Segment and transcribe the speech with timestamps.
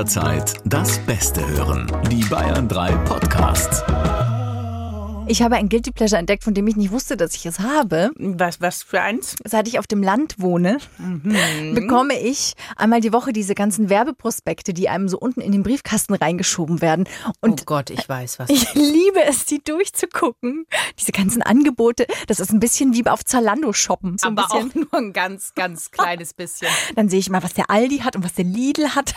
[0.00, 1.86] jederzeit das Beste hören.
[2.10, 3.82] Die Bayern 3 Podcasts.
[5.26, 8.10] Ich habe ein Guilty Pleasure entdeckt, von dem ich nicht wusste, dass ich es habe.
[8.16, 9.36] Was, was für eins?
[9.44, 11.74] Seit ich auf dem Land wohne, Mhm.
[11.74, 16.14] bekomme ich einmal die Woche diese ganzen Werbeprospekte, die einem so unten in den Briefkasten
[16.14, 17.06] reingeschoben werden.
[17.40, 18.48] Und oh Gott, ich weiß was.
[18.48, 20.64] ich liebe es, die durchzugucken.
[20.98, 24.16] Diese ganzen Angebote, das ist ein bisschen wie auf Zalando shoppen.
[24.16, 24.88] So ein Aber auch bisschen.
[24.90, 26.68] nur ein ganz, ganz kleines bisschen.
[26.96, 29.14] Dann sehe ich mal, was der Aldi hat und was der Lidl hat.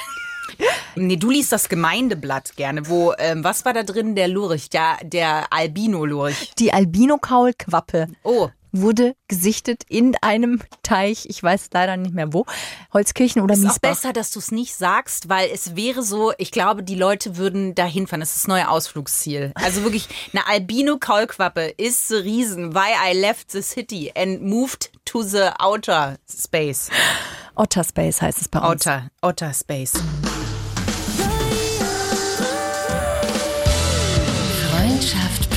[0.96, 2.88] Nee, du liest das Gemeindeblatt gerne.
[2.88, 4.16] Wo, ähm, was war da drin?
[4.16, 6.52] Der Lurch, der, der Albino-Lurch.
[6.60, 11.26] Die Albino-Kaulquappe Oh, wurde gesichtet in einem Teich.
[11.30, 12.46] Ich weiß leider nicht mehr wo.
[12.94, 13.90] Holzkirchen oder ist auch Miesbach.
[13.90, 17.76] besser, dass du es nicht sagst, weil es wäre so, ich glaube, die Leute würden
[17.76, 18.20] da hinfahren.
[18.22, 19.52] Das ist das neue Ausflugsziel.
[19.56, 25.22] Also wirklich, eine Albino-Kaulquappe is the reason why I left the city and moved to
[25.24, 26.90] the outer space.
[27.56, 28.88] Otter Space heißt es bei uns.
[28.88, 29.94] Outer, outer space.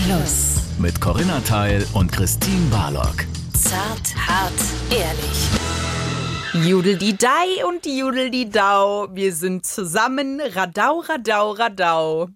[0.07, 0.63] Plus.
[0.79, 3.27] Mit Corinna Teil und Christine Barlock.
[3.55, 4.53] Zart, hart,
[4.89, 5.49] ehrlich.
[6.65, 9.09] Judel die Dai und Judel die Dau.
[9.11, 10.41] Wir sind zusammen.
[10.41, 12.29] Radau, radau, radau.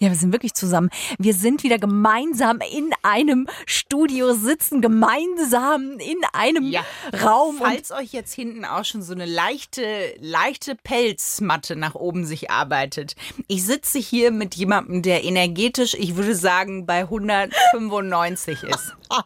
[0.00, 0.90] Ja, wir sind wirklich zusammen.
[1.18, 6.84] Wir sind wieder gemeinsam in einem Studio sitzen, gemeinsam in einem Ja.
[7.24, 7.56] Raum.
[7.58, 13.16] Falls euch jetzt hinten auch schon so eine leichte, leichte Pelzmatte nach oben sich arbeitet.
[13.48, 18.94] Ich sitze hier mit jemandem, der energetisch, ich würde sagen, bei 195 ist.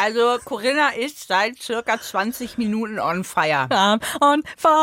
[0.00, 3.68] Also Corinna ist seit circa 20 Minuten on fire.
[4.22, 4.80] on fire.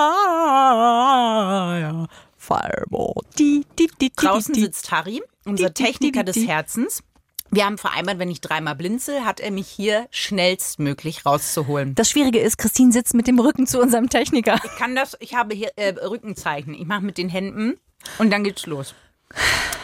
[2.43, 3.13] Fireball.
[3.39, 6.35] Die, die, die, Draußen sitzt Harry, unser Techniker des.
[6.35, 7.03] Herzens.
[7.51, 11.93] Wir haben vereinbart, wenn ich dreimal blinzel, hat er mich hier schnellstmöglich rauszuholen.
[11.95, 14.59] Das Schwierige ist, Christine sitzt mit dem Rücken zu unserem Techniker.
[14.63, 16.73] Ich kann das, ich habe hier äh, Rückenzeichen.
[16.73, 17.77] Ich mache mit den Händen
[18.17, 18.95] und dann geht's los.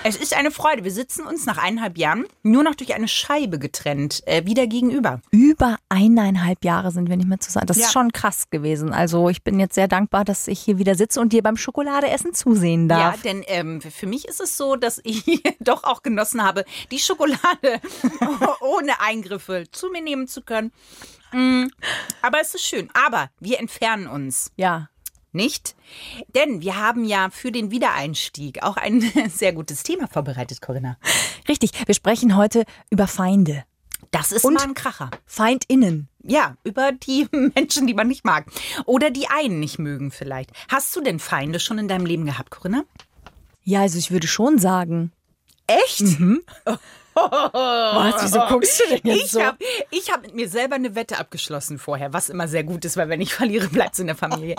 [0.04, 0.84] Es ist eine Freude.
[0.86, 5.22] Wir sitzen uns nach eineinhalb Jahren nur noch durch eine Scheibe getrennt, äh, wieder gegenüber.
[5.30, 7.68] Über eineinhalb Jahre sind wir nicht mehr zusammen.
[7.68, 7.86] Das Ja.
[7.86, 8.94] ist schon krass gewesen.
[8.94, 12.34] Also ich bin jetzt sehr dankbar, dass ich hier wieder sitze und dir beim Schokoladeessen
[12.34, 13.18] zusehen darf.
[13.18, 15.24] Ja, denn ähm, für mich ist es so, dass ich
[15.60, 17.82] doch auch genossen habe, die Schokolade
[18.62, 20.72] ohne Eingriffe zu mir nehmen zu können.
[21.34, 21.66] Mm,
[22.22, 22.90] Aber es ist schön.
[22.94, 24.52] Aber wir entfernen uns.
[24.56, 24.88] ja.
[25.32, 25.76] Nicht?
[26.34, 30.98] Denn wir haben ja für den Wiedereinstieg auch ein sehr gutes Thema vorbereitet, Corinna.
[31.48, 31.72] Richtig.
[31.86, 33.64] Wir sprechen heute über Feinde.
[34.12, 34.56] Das ist Und?
[34.56, 35.12] mal ein Kracher.
[35.26, 36.10] FeindInnen.
[36.24, 38.48] Ja, über die Menschen, die man nicht mag.
[38.86, 40.52] Oder die einen nicht mögen vielleicht.
[40.68, 42.84] Hast du denn Feinde schon in deinem Leben gehabt, Corinna?
[43.64, 45.12] Ja, also ich würde schon sagen.
[45.68, 46.02] Echt?
[47.16, 49.58] Was, wieso guckst du denn Ich habe
[49.92, 53.10] ich hab mit mir selber eine Wette abgeschlossen vorher, was immer sehr gut ist, weil
[53.10, 54.56] wenn ich verliere, bleibt es in der Familie.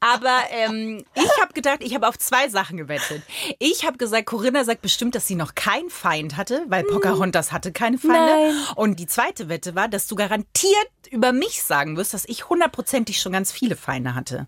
[0.00, 3.22] Aber ähm, ich habe gedacht, ich habe auf zwei Sachen gewettet.
[3.58, 7.72] Ich habe gesagt, Corinna sagt bestimmt, dass sie noch keinen Feind hatte, weil Pocahontas hatte
[7.72, 8.16] keine Feinde.
[8.16, 8.54] Nein.
[8.76, 13.20] Und die zweite Wette war, dass du garantiert über mich sagen wirst, dass ich hundertprozentig
[13.20, 14.46] schon ganz viele Feinde hatte.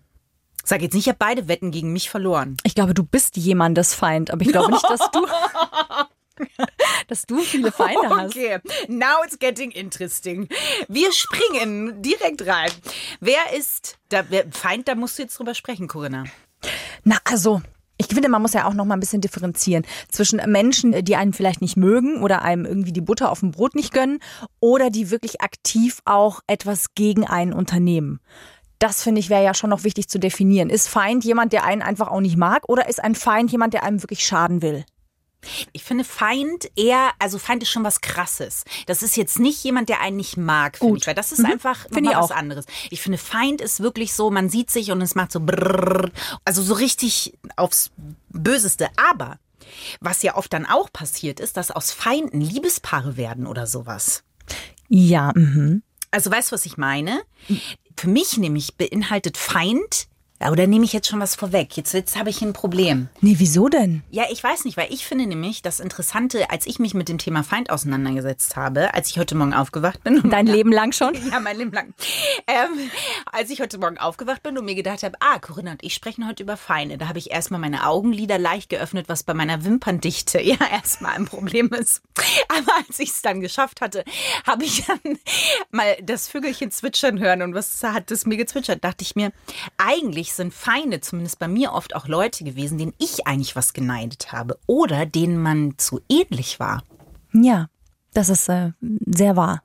[0.63, 2.57] Sag jetzt nicht, ich habe beide Wetten gegen mich verloren.
[2.63, 5.25] Ich glaube, du bist jemandes Feind, aber ich glaube nicht, dass du,
[7.07, 8.35] dass du viele Feinde hast.
[8.35, 10.47] Okay, now it's getting interesting.
[10.87, 12.71] Wir springen direkt rein.
[13.19, 14.87] Wer ist der Feind?
[14.87, 16.25] Da musst du jetzt drüber sprechen, Corinna.
[17.03, 17.61] Na, also.
[17.97, 21.33] Ich finde, man muss ja auch noch mal ein bisschen differenzieren zwischen Menschen, die einen
[21.33, 24.17] vielleicht nicht mögen oder einem irgendwie die Butter auf dem Brot nicht gönnen
[24.59, 28.19] oder die wirklich aktiv auch etwas gegen einen unternehmen.
[28.79, 30.71] Das finde ich wäre ja schon noch wichtig zu definieren.
[30.71, 33.83] Ist Feind jemand, der einen einfach auch nicht mag oder ist ein Feind jemand, der
[33.83, 34.83] einem wirklich schaden will?
[35.73, 38.63] Ich finde Feind eher, also Feind ist schon was Krasses.
[38.85, 41.85] Das ist jetzt nicht jemand, der einen nicht mag, finde ich, weil das ist einfach
[41.85, 42.35] noch Finde ich was auch.
[42.35, 42.65] anderes.
[42.89, 46.11] Ich finde Feind ist wirklich so, man sieht sich und es macht so brrr,
[46.45, 47.91] also so richtig aufs
[48.29, 48.89] Böseste.
[48.97, 49.39] Aber
[49.99, 54.23] was ja oft dann auch passiert ist, dass aus Feinden Liebespaare werden oder sowas.
[54.89, 55.83] Ja, mhm.
[56.11, 57.21] Also weißt du, was ich meine?
[57.95, 60.07] Für mich nämlich beinhaltet Feind,
[60.49, 61.75] oder nehme ich jetzt schon was vorweg?
[61.77, 63.09] Jetzt, jetzt habe ich ein Problem.
[63.21, 64.01] Nee, wieso denn?
[64.09, 67.17] Ja, ich weiß nicht, weil ich finde nämlich das Interessante, als ich mich mit dem
[67.17, 70.19] Thema Feind auseinandergesetzt habe, als ich heute Morgen aufgewacht bin.
[70.19, 71.13] und- Dein Leben lang schon?
[71.31, 71.93] ja, mein Leben lang.
[72.47, 72.89] Ähm,
[73.31, 76.27] als ich heute Morgen aufgewacht bin und mir gedacht habe, ah, Corinna und ich sprechen
[76.27, 80.41] heute über Feinde, da habe ich erstmal meine Augenlider leicht geöffnet, was bei meiner Wimperndichte
[80.41, 82.01] ja erstmal ein Problem ist.
[82.47, 84.03] Aber als ich es dann geschafft hatte,
[84.47, 84.99] habe ich dann
[85.71, 88.83] mal das Vögelchen zwitschern hören und was hat es mir gezwitschert?
[88.83, 89.31] Dachte ich mir,
[89.77, 94.31] eigentlich sind Feinde, zumindest bei mir oft auch Leute gewesen, denen ich eigentlich was geneidet
[94.31, 96.83] habe oder denen man zu ähnlich war.
[97.33, 97.67] Ja,
[98.13, 98.71] das ist äh,
[99.05, 99.63] sehr wahr.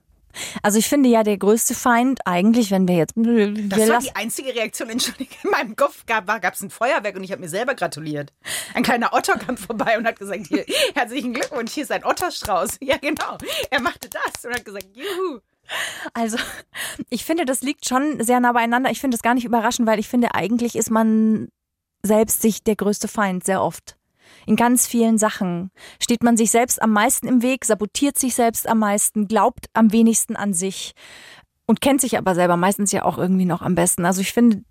[0.62, 3.14] Also ich finde ja, der größte Feind eigentlich, wenn wir jetzt...
[3.16, 7.24] Wir Das war die einzige Reaktion, entschuldige, in meinem Kopf gab es ein Feuerwerk und
[7.24, 8.32] ich habe mir selber gratuliert.
[8.74, 10.64] Ein kleiner Otter kam vorbei und hat gesagt, hier,
[10.94, 12.78] herzlichen Glückwunsch, hier ist ein Otterstrauß.
[12.86, 13.36] Ja, genau.
[13.70, 15.40] Er machte das und hat gesagt, juhu.
[16.14, 16.38] Also,
[17.10, 18.90] ich finde, das liegt schon sehr nah beieinander.
[18.90, 21.48] Ich finde es gar nicht überraschend, weil ich finde, eigentlich ist man
[22.02, 23.96] selbst sich der größte Feind sehr oft.
[24.46, 25.70] In ganz vielen Sachen
[26.00, 29.92] steht man sich selbst am meisten im Weg, sabotiert sich selbst am meisten, glaubt am
[29.92, 30.94] wenigsten an sich
[31.66, 34.04] und kennt sich aber selber meistens ja auch irgendwie noch am besten.
[34.04, 34.62] Also ich finde,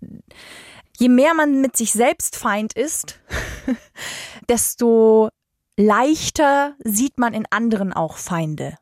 [0.98, 3.20] je mehr man mit sich selbst Feind ist,
[4.48, 5.28] desto
[5.76, 8.78] leichter sieht man in anderen auch Feinde.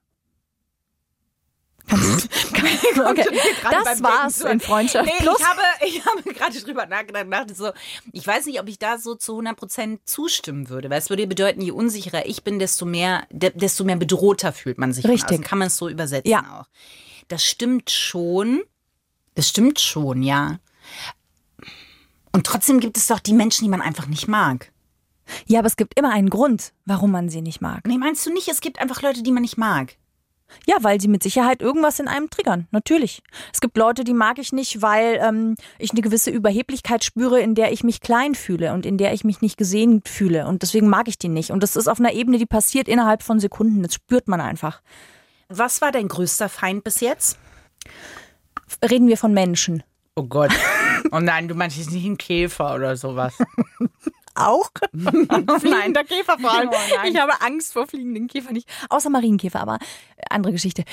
[1.87, 3.27] Kannst, kann, okay.
[3.63, 5.37] Das war's in Freundschaft Nee, Plus.
[5.39, 7.73] ich habe, ich habe gerade drüber nachgedacht, so,
[8.13, 11.27] ich weiß nicht, ob ich da so zu 100 Prozent zustimmen würde, weil es würde
[11.27, 15.05] bedeuten, je unsicherer ich bin, desto mehr, de, desto mehr bedrohter fühlt man sich.
[15.07, 15.33] Richtig.
[15.33, 15.45] außen.
[15.45, 16.61] Kann man es so übersetzen Ja.
[16.61, 16.67] auch.
[17.29, 18.63] Das stimmt schon.
[19.35, 20.59] Das stimmt schon, ja.
[22.33, 24.73] Und trotzdem gibt es doch die Menschen, die man einfach nicht mag.
[25.47, 27.87] Ja, aber es gibt immer einen Grund, warum man sie nicht mag.
[27.87, 29.97] Nee, meinst du nicht, es gibt einfach Leute, die man nicht mag?
[30.67, 32.69] Ja, weil sie mit Sicherheit irgendwas in einem triggern.
[32.71, 33.23] Natürlich.
[33.53, 37.55] Es gibt Leute, die mag ich nicht, weil ähm, ich eine gewisse Überheblichkeit spüre, in
[37.55, 40.47] der ich mich klein fühle und in der ich mich nicht gesehen fühle.
[40.47, 41.51] Und deswegen mag ich die nicht.
[41.51, 43.83] Und das ist auf einer Ebene, die passiert innerhalb von Sekunden.
[43.83, 44.81] Das spürt man einfach.
[45.49, 47.39] Was war dein größter Feind bis jetzt?
[48.89, 49.83] Reden wir von Menschen.
[50.17, 50.53] Oh Gott.
[51.11, 53.35] Oh nein, du meinst jetzt nicht einen Käfer oder sowas.
[54.35, 54.71] Auch?
[54.93, 56.71] Nein, der Käfer vor allem.
[57.05, 58.69] Ich habe Angst vor fliegenden Käfern nicht.
[58.89, 59.79] Außer Marienkäfer, aber
[60.17, 60.85] äh, andere Geschichte.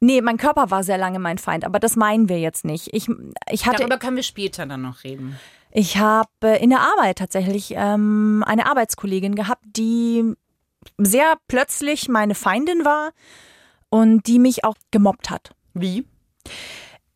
[0.00, 2.94] Nee, mein Körper war sehr lange mein Feind, aber das meinen wir jetzt nicht.
[2.94, 3.08] Ich,
[3.50, 5.36] ich hatte, Darüber können wir später dann noch reden.
[5.72, 10.34] ich habe in der Arbeit tatsächlich ähm, eine Arbeitskollegin gehabt, die
[10.98, 13.10] sehr plötzlich meine Feindin war
[13.90, 15.50] und die mich auch gemobbt hat.
[15.74, 16.06] Wie?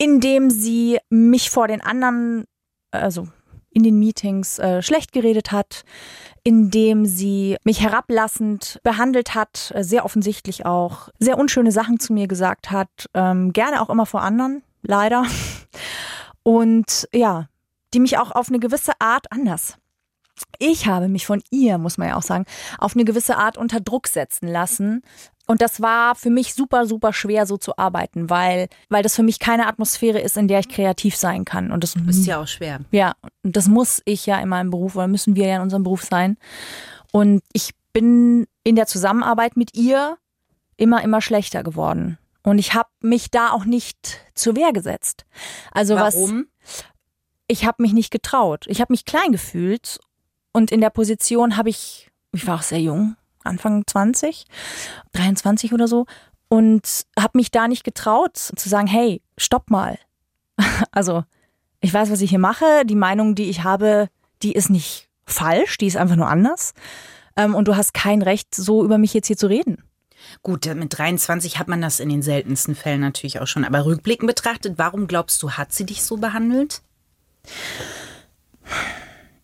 [0.02, 2.44] indem sie mich vor den anderen,
[2.90, 3.28] also
[3.72, 5.84] in den Meetings äh, schlecht geredet hat,
[6.44, 12.28] indem sie mich herablassend behandelt hat, äh, sehr offensichtlich auch, sehr unschöne Sachen zu mir
[12.28, 15.24] gesagt hat, ähm, gerne auch immer vor anderen, leider.
[16.42, 17.48] Und ja,
[17.94, 19.76] die mich auch auf eine gewisse Art anders.
[20.58, 22.46] Ich habe mich von ihr, muss man ja auch sagen,
[22.78, 25.02] auf eine gewisse Art unter Druck setzen lassen.
[25.46, 29.24] Und das war für mich super, super schwer, so zu arbeiten, weil, weil das für
[29.24, 31.72] mich keine Atmosphäre ist, in der ich kreativ sein kann.
[31.72, 32.80] Und das Ist ja auch schwer.
[32.92, 35.82] ja, und das muss ich ja in meinem Beruf oder müssen wir ja in unserem
[35.82, 36.36] Beruf sein.
[37.10, 40.16] Und ich bin in der Zusammenarbeit mit ihr
[40.76, 42.18] immer, immer schlechter geworden.
[42.44, 45.24] Und ich habe mich da auch nicht zur Wehr gesetzt.
[45.72, 46.46] Also was Warum?
[47.46, 48.64] ich habe mich nicht getraut.
[48.68, 50.00] Ich habe mich klein gefühlt
[50.52, 54.46] und in der Position habe ich, ich war auch sehr jung, Anfang 20,
[55.12, 56.06] 23 oder so
[56.48, 59.98] und habe mich da nicht getraut zu sagen, hey, stopp mal.
[60.90, 61.24] Also,
[61.80, 64.08] ich weiß, was ich hier mache, die Meinung, die ich habe,
[64.42, 66.74] die ist nicht falsch, die ist einfach nur anders.
[67.36, 69.82] Ähm, und du hast kein Recht, so über mich jetzt hier zu reden.
[70.42, 73.64] Gut, mit 23 hat man das in den seltensten Fällen natürlich auch schon.
[73.64, 76.82] Aber rückblickend betrachtet, warum glaubst du, hat sie dich so behandelt?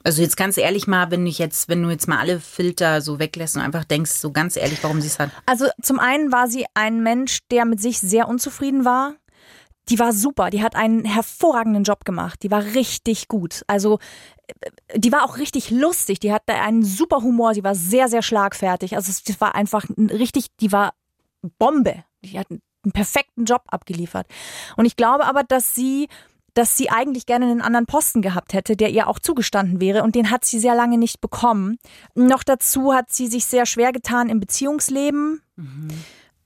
[0.08, 3.18] Also jetzt ganz ehrlich mal, wenn ich jetzt, wenn du jetzt mal alle Filter so
[3.18, 5.28] weglässt und einfach denkst, so ganz ehrlich, warum sie es hat.
[5.44, 9.16] Also zum einen war sie ein Mensch, der mit sich sehr unzufrieden war.
[9.90, 13.64] Die war super, die hat einen hervorragenden Job gemacht, die war richtig gut.
[13.66, 13.98] Also
[14.46, 18.22] äh, die war auch richtig lustig, die hatte einen super Humor, sie war sehr, sehr
[18.22, 18.96] schlagfertig.
[18.96, 20.94] Also es war einfach ein richtig, die war
[21.58, 22.02] Bombe.
[22.24, 22.62] Die hat einen
[22.94, 24.26] perfekten Job abgeliefert.
[24.78, 26.08] Und ich glaube aber, dass sie
[26.54, 30.14] dass sie eigentlich gerne einen anderen Posten gehabt hätte, der ihr auch zugestanden wäre und
[30.14, 31.78] den hat sie sehr lange nicht bekommen.
[32.14, 35.40] Noch dazu hat sie sich sehr schwer getan im Beziehungsleben.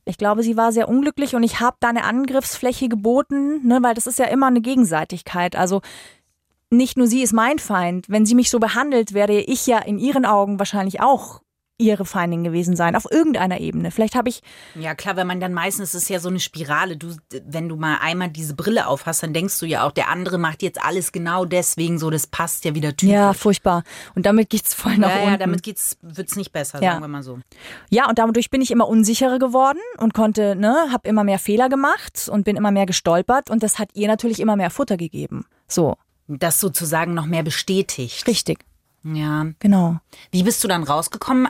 [0.05, 3.95] Ich glaube, sie war sehr unglücklich und ich habe da eine Angriffsfläche geboten, ne, weil
[3.95, 5.55] das ist ja immer eine Gegenseitigkeit.
[5.55, 5.81] Also
[6.71, 8.09] nicht nur sie ist mein Feind.
[8.09, 11.41] Wenn sie mich so behandelt, werde ich ja in ihren Augen wahrscheinlich auch
[11.79, 13.91] ihre Feindin gewesen sein, auf irgendeiner Ebene.
[13.91, 14.41] Vielleicht habe ich
[14.75, 16.97] Ja klar, wenn man dann meistens ist es ja so eine Spirale.
[16.97, 20.09] Du, wenn du mal einmal diese Brille auf hast, dann denkst du ja auch, der
[20.09, 23.13] andere macht jetzt alles genau deswegen so, das passt ja wieder typisch.
[23.15, 23.83] ja furchtbar
[24.15, 25.31] und damit geht's voll nach ja, unten.
[25.31, 26.93] ja, damit geht's, wird's nicht besser, Ja.
[26.93, 27.41] sagen wir mal so.
[27.91, 31.69] Ja, und dadurch bin ich immer unsicherer geworden und konnte, ne, habe immer mehr Fehler
[31.69, 35.47] gemacht und bin immer mehr gestolpert und das hat ihr natürlich immer mehr Futter gegeben.
[35.67, 35.97] So,
[36.29, 38.27] Das sozusagen noch mehr bestätigt.
[38.29, 38.61] richtig,
[39.05, 39.47] Ja.
[39.59, 39.97] genau.
[40.31, 41.49] Wie bist du dann rausgekommen?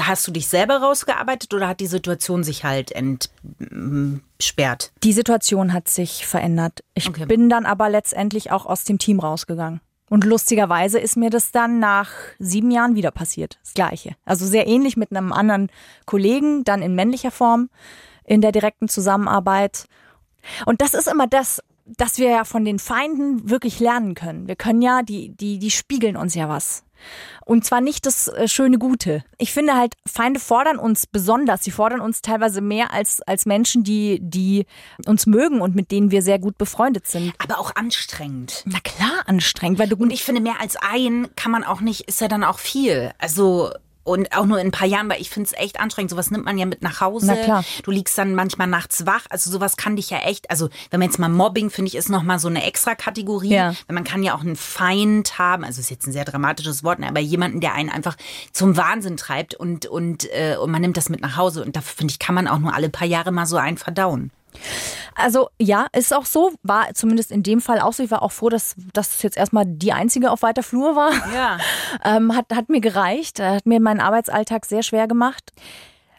[0.00, 4.92] Hast du dich selber rausgearbeitet oder hat die Situation sich halt entsperrt?
[5.02, 6.82] Die Situation hat sich verändert.
[6.94, 7.26] Ich Okay.
[7.26, 9.80] bin dann aber letztendlich auch aus dem Team rausgegangen.
[10.08, 13.58] Und lustigerweise ist mir das dann nach sieben Jahren wieder passiert.
[13.62, 14.14] Das Gleiche.
[14.24, 15.68] Also sehr ähnlich mit einem anderen
[16.04, 17.70] Kollegen, dann in männlicher Form,
[18.24, 19.86] in der direkten Zusammenarbeit.
[20.64, 24.46] Und das ist immer das, dass wir ja von den Feinden wirklich lernen können.
[24.46, 26.84] Wir können ja, die, die, die spiegeln uns ja was.
[27.44, 29.24] Und zwar nicht das äh, schöne Gute.
[29.38, 31.62] Ich finde halt, Feinde fordern uns besonders.
[31.62, 34.66] Sie fordern uns teilweise mehr als, als Menschen, die, die
[35.06, 37.34] uns mögen und mit denen wir sehr gut befreundet sind.
[37.38, 38.64] Aber auch anstrengend.
[38.66, 42.02] Na klar, anstrengend, weil du Und ich finde, mehr als ein kann man auch nicht,
[42.02, 43.12] ist ja dann auch viel.
[43.18, 43.70] Also.
[44.06, 46.12] Und auch nur in ein paar Jahren, weil ich finde es echt anstrengend.
[46.12, 47.26] Sowas nimmt man ja mit nach Hause.
[47.26, 47.64] Na klar.
[47.82, 49.26] Du liegst dann manchmal nachts wach.
[49.30, 52.08] Also sowas kann dich ja echt, also wenn man jetzt mal Mobbing, finde ich, ist
[52.08, 53.50] nochmal so eine extra Kategorie.
[53.50, 53.74] Ja.
[53.88, 57.00] Weil man kann ja auch einen Feind haben, also ist jetzt ein sehr dramatisches Wort,
[57.00, 58.16] ne, aber jemanden, der einen einfach
[58.52, 61.64] zum Wahnsinn treibt und, und, äh, und man nimmt das mit nach Hause.
[61.64, 64.30] Und da finde ich, kann man auch nur alle paar Jahre mal so einen verdauen.
[65.14, 68.02] Also ja, ist auch so, war zumindest in dem Fall auch so.
[68.02, 71.12] Ich war auch froh, dass das jetzt erstmal die einzige auf weiter Flur war.
[71.34, 71.58] Ja.
[72.04, 75.52] Ähm, hat, hat mir gereicht, äh, hat mir meinen Arbeitsalltag sehr schwer gemacht.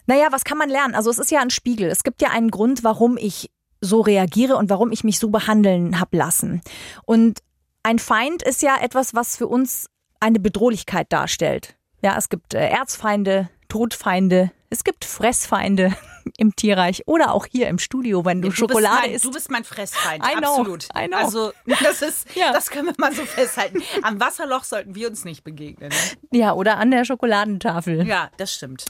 [0.06, 0.94] Naja, was kann man lernen?
[0.94, 1.88] Also es ist ja ein Spiegel.
[1.88, 6.00] Es gibt ja einen Grund, warum ich so reagiere und warum ich mich so behandeln
[6.00, 6.62] hab lassen.
[7.04, 7.40] Und
[7.82, 9.88] ein Feind ist ja etwas, was für uns
[10.20, 11.76] eine Bedrohlichkeit darstellt.
[12.02, 15.94] Ja, es gibt äh, Erzfeinde, Todfeinde, es gibt Fressfeinde
[16.36, 19.24] im Tierreich oder auch hier im Studio, wenn du, Du Schokolade bist mein, isst.
[19.24, 20.84] Du bist mein Fressfeind, I know, absolut.
[20.96, 21.16] I know.
[21.16, 22.52] Also das ist, Ja.
[22.52, 23.82] das können wir mal so festhalten.
[24.02, 25.90] Am Wasserloch sollten wir uns nicht begegnen.
[26.30, 26.38] Ne?
[26.38, 28.06] ja, oder an der Schokoladentafel.
[28.06, 28.84] Ja, das stimmt.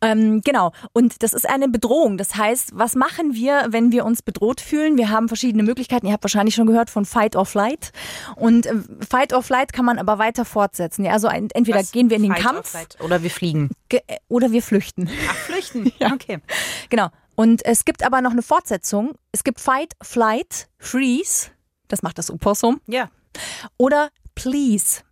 [0.00, 0.72] Ähm, genau.
[0.92, 2.18] Und das ist eine Bedrohung.
[2.18, 4.96] Das heißt, was machen wir, wenn wir uns bedroht fühlen?
[4.96, 6.06] Wir haben verschiedene Möglichkeiten.
[6.06, 7.92] Ihr habt wahrscheinlich schon gehört von Fight or Flight.
[8.36, 8.74] Und äh,
[9.08, 11.04] Fight or Flight kann man aber weiter fortsetzen.
[11.04, 11.92] Ja, also entweder Was?
[11.92, 12.96] gehen wir in den Fight or Kampf flight.
[13.00, 13.70] Oder wir fliegen.
[13.88, 15.08] ge- äh, oder wir flüchten.
[15.28, 15.92] Ach, flüchten.
[16.12, 16.38] Okay.
[16.90, 17.08] Genau.
[17.34, 19.14] Und es gibt aber noch eine Fortsetzung.
[19.32, 21.50] Es gibt Fight, Flight, Freeze.
[21.88, 22.80] Das macht das Opossum.
[22.86, 23.08] Ja.
[23.76, 25.02] Oder Please.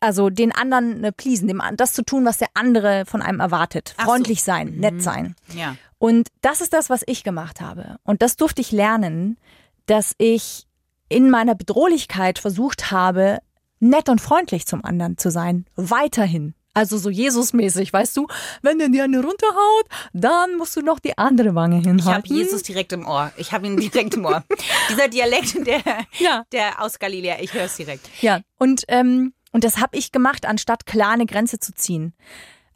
[0.00, 3.94] Also den anderen äh, pleasen, dem, das zu tun, was der andere von einem erwartet.
[3.96, 4.10] Ach so.
[4.10, 5.36] Freundlich sein, nett sein.
[5.54, 5.76] Ja.
[5.98, 7.98] Und das ist das, was ich gemacht habe.
[8.02, 9.38] Und das durfte ich lernen,
[9.86, 10.66] dass ich
[11.08, 13.38] in meiner Bedrohlichkeit versucht habe,
[13.78, 15.66] nett und freundlich zum anderen zu sein.
[15.76, 16.54] Weiterhin.
[16.74, 18.26] Also so Jesus-mäßig, weißt du,
[18.62, 21.98] wenn der dir eine runterhaut, dann musst du noch die andere Wange hinhalten.
[21.98, 23.30] Ich habe Jesus direkt im Ohr.
[23.36, 24.42] Ich habe ihn direkt im Ohr.
[24.90, 25.80] Dieser Dialekt, der,
[26.18, 26.44] Ja.
[26.52, 28.08] der aus Galiläa, ich höre es direkt.
[28.22, 32.14] Ja, und, ähm, und das habe ich gemacht, anstatt klar eine Grenze zu ziehen.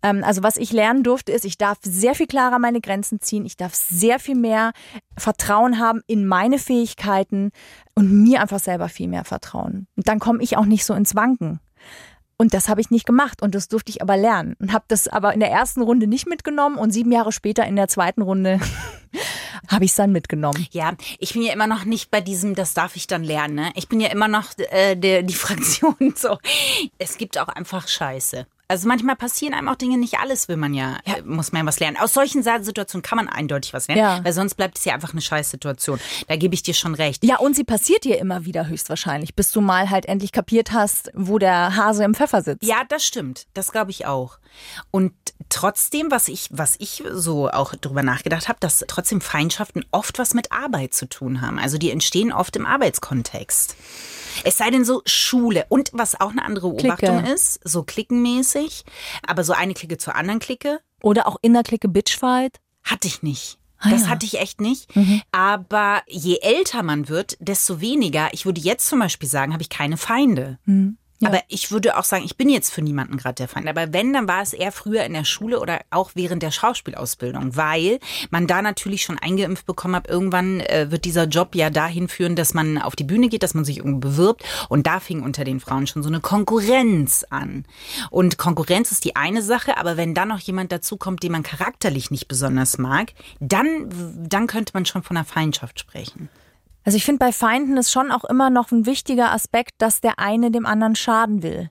[0.03, 3.47] Ähm, also was ich lernen durfte, ist, ich darf sehr viel klarer meine Grenzen ziehen.
[3.47, 4.73] Ich darf sehr viel mehr
[5.17, 7.50] Vertrauen haben in meine Fähigkeiten
[7.95, 9.87] und mir einfach selber viel mehr vertrauen.
[9.97, 11.61] Und dann komme ich auch nicht so ins Wanken.
[12.38, 15.09] Und das habe ich nicht gemacht und das durfte ich aber lernen und habe das
[15.09, 18.61] aber in der ersten Runde nicht mitgenommen und sieben Jahre später in der zweiten Runde
[19.69, 20.66] habe ich es dann mitgenommen.
[20.71, 23.55] Ja, ich bin ja immer noch nicht bei diesem, das darf ich dann lernen.
[23.55, 23.71] Ne?
[23.75, 26.38] Ich bin ja immer noch äh, der, die Fraktion so.
[26.99, 28.47] Es gibt auch einfach Scheiße.
[28.69, 31.67] Also manchmal passieren einem auch Dinge, nicht alles will man ja, äh, muss man ja
[31.67, 31.97] was lernen.
[31.99, 34.25] Aus solchen Situationen kann man eindeutig was lernen, Ja.
[34.25, 36.01] weil sonst bleibt es ja einfach eine Scheißsituation.
[36.27, 37.23] Da gebe ich dir schon recht.
[37.25, 41.13] Ja, und sie passiert dir immer wieder höchstwahrscheinlich, bis du mal halt endlich kapiert hast,
[41.15, 42.65] wo der Hase im Pfeffer sitzt.
[42.65, 43.47] Ja, das stimmt.
[43.55, 44.39] Das glaube ich auch.
[44.91, 45.13] Und
[45.49, 50.35] trotzdem, was ich, was ich so auch drüber nachgedacht habe, dass trotzdem Feindschaften oft was
[50.35, 51.61] mit Arbeit zu tun haben.
[51.61, 53.77] Also die entstehen oft im Arbeitskontext.
[54.45, 55.66] Es sei denn so Schule.
[55.69, 57.33] Und was auch eine andere Beobachtung Clique.
[57.35, 58.85] ist, so klickenmäßig,
[59.26, 62.59] aber so eine Clique zur anderen Clique, Oder auch Innerklicke Bitchfight.
[62.83, 63.59] hatte ich nicht.
[63.78, 64.09] Ah, Das ja.
[64.09, 64.88] hatte ich echt nicht.
[65.33, 68.28] Aber je älter man wird, desto weniger.
[68.33, 70.59] Ich würde jetzt zum Beispiel sagen, habe ich keine Feinde.
[71.25, 73.69] Aber ich würde auch sagen, ich bin jetzt für niemanden gerade der Feind.
[73.69, 77.57] Aber wenn, dann war es eher früher in der Schule oder auch während der Schauspielausbildung,
[77.57, 82.09] weil man da natürlich schon eingeimpft bekommen hat, irgendwann äh, wird dieser Job ja dahin
[82.09, 84.45] führen, dass man auf die Bühne geht, dass man sich irgendwo bewirbt.
[84.69, 87.65] Und da fing unter den Frauen schon so eine Konkurrenz an.
[88.11, 92.11] Und Konkurrenz ist die eine Sache, aber wenn dann noch jemand dazukommt, den man charakterlich
[92.11, 93.89] nicht besonders mag, dann,
[94.29, 96.29] dann könnte man schon von einer Feindschaft sprechen.
[96.87, 100.21] Also ich finde bei Feinden ist schon auch immer noch ein wichtiger Aspekt, dass der
[100.21, 101.69] eine dem anderen schaden will.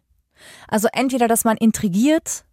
[0.68, 2.44] Also entweder, dass man intrigiert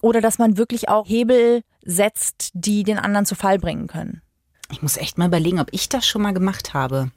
[0.00, 4.22] oder dass man wirklich auch Hebel setzt, die den anderen zu Fall bringen können.
[4.70, 7.10] Ich muss echt mal überlegen, ob ich das schon mal gemacht habe.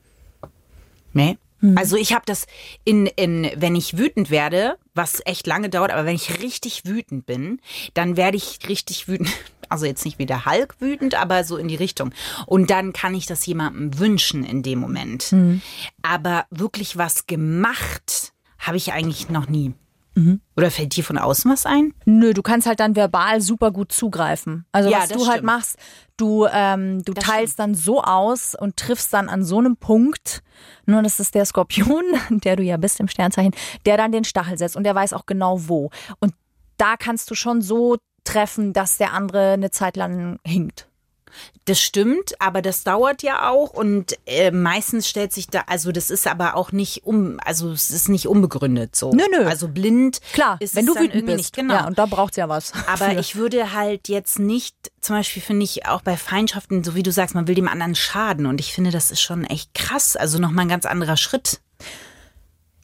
[1.13, 1.37] Nee.
[1.75, 2.45] Also ich habe das
[2.83, 7.25] in, in, wenn ich wütend werde, was echt lange dauert, aber wenn ich richtig wütend
[7.25, 7.59] bin,
[7.93, 9.29] dann werde ich richtig wütend.
[9.69, 12.13] Also jetzt nicht wie der Hulk wütend, aber so in die Richtung.
[12.45, 15.33] Und dann kann ich das jemandem wünschen in dem Moment.
[16.03, 19.73] Aber wirklich was gemacht habe ich eigentlich noch nie.
[20.55, 21.93] Oder fällt dir von außen was ein?
[22.05, 24.65] Nö, du kannst halt dann verbal super gut zugreifen.
[24.71, 25.43] Also Ja, was du halt stimmt.
[25.43, 25.77] machst,
[26.17, 30.41] du, ähm, du Das teilst dann so aus und triffst dann an so einem Punkt,
[30.85, 33.53] nur das ist der Skorpion, der du ja bist im Sternzeichen,
[33.85, 35.91] der dann den Stachel setzt und der weiß auch genau wo.
[36.19, 36.33] Und
[36.77, 40.87] da kannst du schon so treffen, dass der andere eine Zeit lang hinkt.
[41.65, 46.09] Das stimmt, aber das dauert ja auch und äh, meistens stellt sich da, also das
[46.09, 49.11] ist aber auch nicht um, also es ist nicht unbegründet so.
[49.11, 49.45] Nö, nö.
[49.45, 50.19] Also blind.
[50.33, 51.37] Klar, ist wenn es du wütend bist.
[51.37, 51.73] Nicht, genau.
[51.73, 52.71] Ja, und da braucht's ja was.
[52.87, 53.19] Aber für.
[53.19, 57.11] ich würde halt jetzt nicht, zum Beispiel finde ich auch bei Feindschaften, so wie du
[57.11, 58.45] sagst, man will dem anderen schaden.
[58.45, 60.15] Und ich finde, das ist schon echt krass.
[60.15, 61.59] Also nochmal ein ganz anderer Schritt.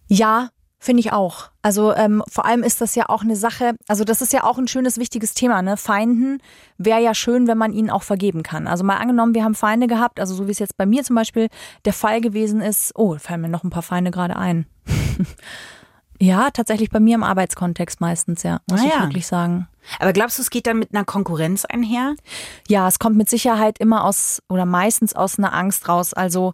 [0.08, 0.50] Ja,
[0.84, 1.50] finde ich auch.
[1.62, 4.58] Also ähm, vor allem ist das ja auch eine Sache, also das ist ja auch
[4.58, 5.78] ein schönes, wichtiges Thema, ne?
[5.78, 6.40] Feinden
[6.78, 8.68] wäre ja schön, wenn man ihnen auch vergeben kann.
[8.68, 11.16] Also mal angenommen, wir haben Feinde gehabt, also so wie es jetzt bei mir zum
[11.16, 11.48] Beispiel
[11.86, 14.66] der Fall gewesen ist, oh, fallen mir noch ein paar Feinde gerade ein.
[16.20, 19.02] ja, tatsächlich bei mir im Arbeitskontext meistens, ja, muss Ah ich ja.
[19.04, 19.70] wirklich sagen.
[20.00, 22.16] Aber glaubst du, es geht dann mit einer Konkurrenz einher?
[22.68, 26.14] Ja, es kommt mit Sicherheit immer aus oder meistens aus einer Angst raus.
[26.14, 26.54] Also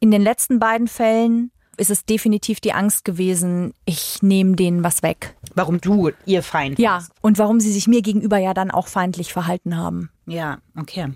[0.00, 5.02] in den letzten beiden Fällen ist es definitiv die Angst gewesen, ich nehme denen was
[5.02, 5.34] weg.
[5.54, 7.10] Warum du ihr Feind Ja, bist?
[7.20, 10.10] und warum sie sich mir gegenüber ja dann auch feindlich verhalten haben.
[10.26, 11.12] Ja, okay.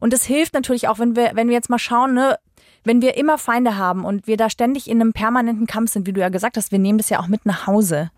[0.00, 2.38] Und es hilft natürlich auch, wenn wir, wenn wir jetzt mal schauen, ne,
[2.84, 6.12] wenn wir immer Feinde haben und wir da ständig in einem permanenten Kampf sind, wie
[6.12, 8.10] du ja gesagt hast, wir nehmen das ja auch mit nach Hause.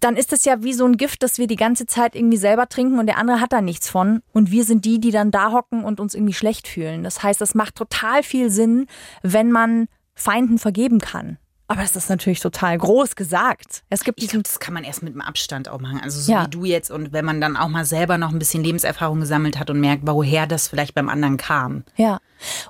[0.00, 2.68] Dann ist es ja wie so ein Gift, das wir die ganze Zeit irgendwie selber
[2.68, 4.22] trinken und der andere hat da nichts von.
[4.32, 7.02] Und wir sind die, die dann da hocken und uns irgendwie schlecht fühlen.
[7.02, 8.86] Das heißt, es macht total viel Sinn,
[9.22, 9.88] wenn man
[10.18, 11.38] Feinden vergeben kann.
[11.70, 13.82] Aber es ist natürlich total groß gesagt.
[13.90, 16.00] Es gibt Ich glaube, das kann man erst mit dem Abstand auch machen.
[16.02, 16.46] Also so Ja.
[16.46, 19.58] wie du jetzt und wenn man dann auch mal selber noch ein bisschen Lebenserfahrung gesammelt
[19.58, 21.84] hat und merkt, woher das vielleicht beim anderen kam.
[21.96, 22.20] Ja.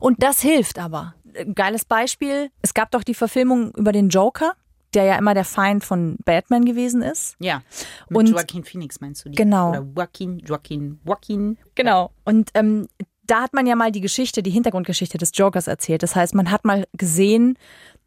[0.00, 1.14] Und das hilft aber.
[1.54, 2.50] Geiles Beispiel.
[2.60, 4.54] Es gab doch die Verfilmung über den Joker,
[4.94, 7.36] der ja immer der Feind von Batman gewesen ist.
[7.38, 7.62] Ja.
[8.08, 9.36] Mit Und- Joaquin Phoenix meinst du die?
[9.36, 9.68] Genau.
[9.70, 11.56] Oder Joaquin, Joaquin, Joaquin.
[11.76, 12.10] Genau.
[12.24, 12.88] Und ähm,
[13.28, 16.02] da hat man ja mal die Geschichte, die Hintergrundgeschichte des Jokers erzählt.
[16.02, 17.56] Das heißt, man hat mal gesehen,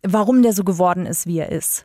[0.03, 1.83] warum der so geworden ist, wie er ist.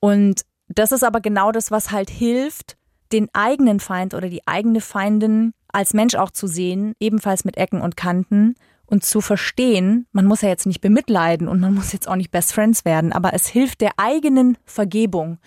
[0.00, 2.76] Und das ist aber genau das, was halt hilft,
[3.12, 7.80] den eigenen Feind oder die eigene Feindin als Mensch auch zu sehen, ebenfalls mit Ecken
[7.80, 12.08] und Kanten und zu verstehen, man muss ja jetzt nicht bemitleiden und man muss jetzt
[12.08, 15.38] auch nicht Best Friends werden, aber es hilft der eigenen Vergebung.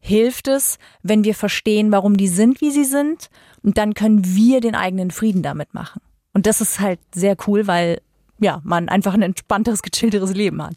[0.00, 3.28] Hilft es, wenn wir verstehen, warum die sind, wie sie sind,
[3.62, 6.00] und dann können wir den eigenen Frieden damit machen.
[6.32, 8.00] Und das ist halt sehr cool, weil
[8.42, 10.74] ja, man einfach ein entspannteres, gechillteres Leben hat.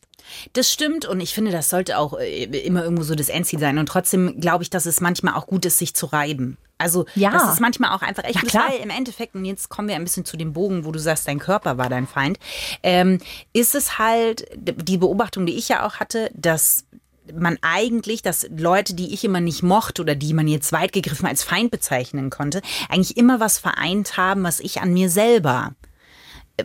[0.52, 3.78] Das stimmt und ich finde, das sollte auch äh, immer irgendwo so das Endziel sein.
[3.78, 6.58] Und trotzdem glaube ich, dass es manchmal auch gut ist, sich zu reiben.
[6.78, 7.32] Also Ja.
[7.32, 8.66] das ist manchmal auch einfach echt gut, klar.
[8.70, 11.28] weil im Endeffekt, und jetzt kommen wir ein bisschen zu dem Bogen, wo du sagst,
[11.28, 12.38] dein Körper war dein Feind,
[12.82, 13.20] ähm,
[13.54, 16.86] ist es halt die Beobachtung, die ich ja auch hatte, dass
[17.34, 21.28] man eigentlich, dass Leute, die ich immer nicht mochte oder die man jetzt weit gegriffen
[21.28, 25.74] als Feind bezeichnen konnte, eigentlich immer was vereint haben, was ich an mir selber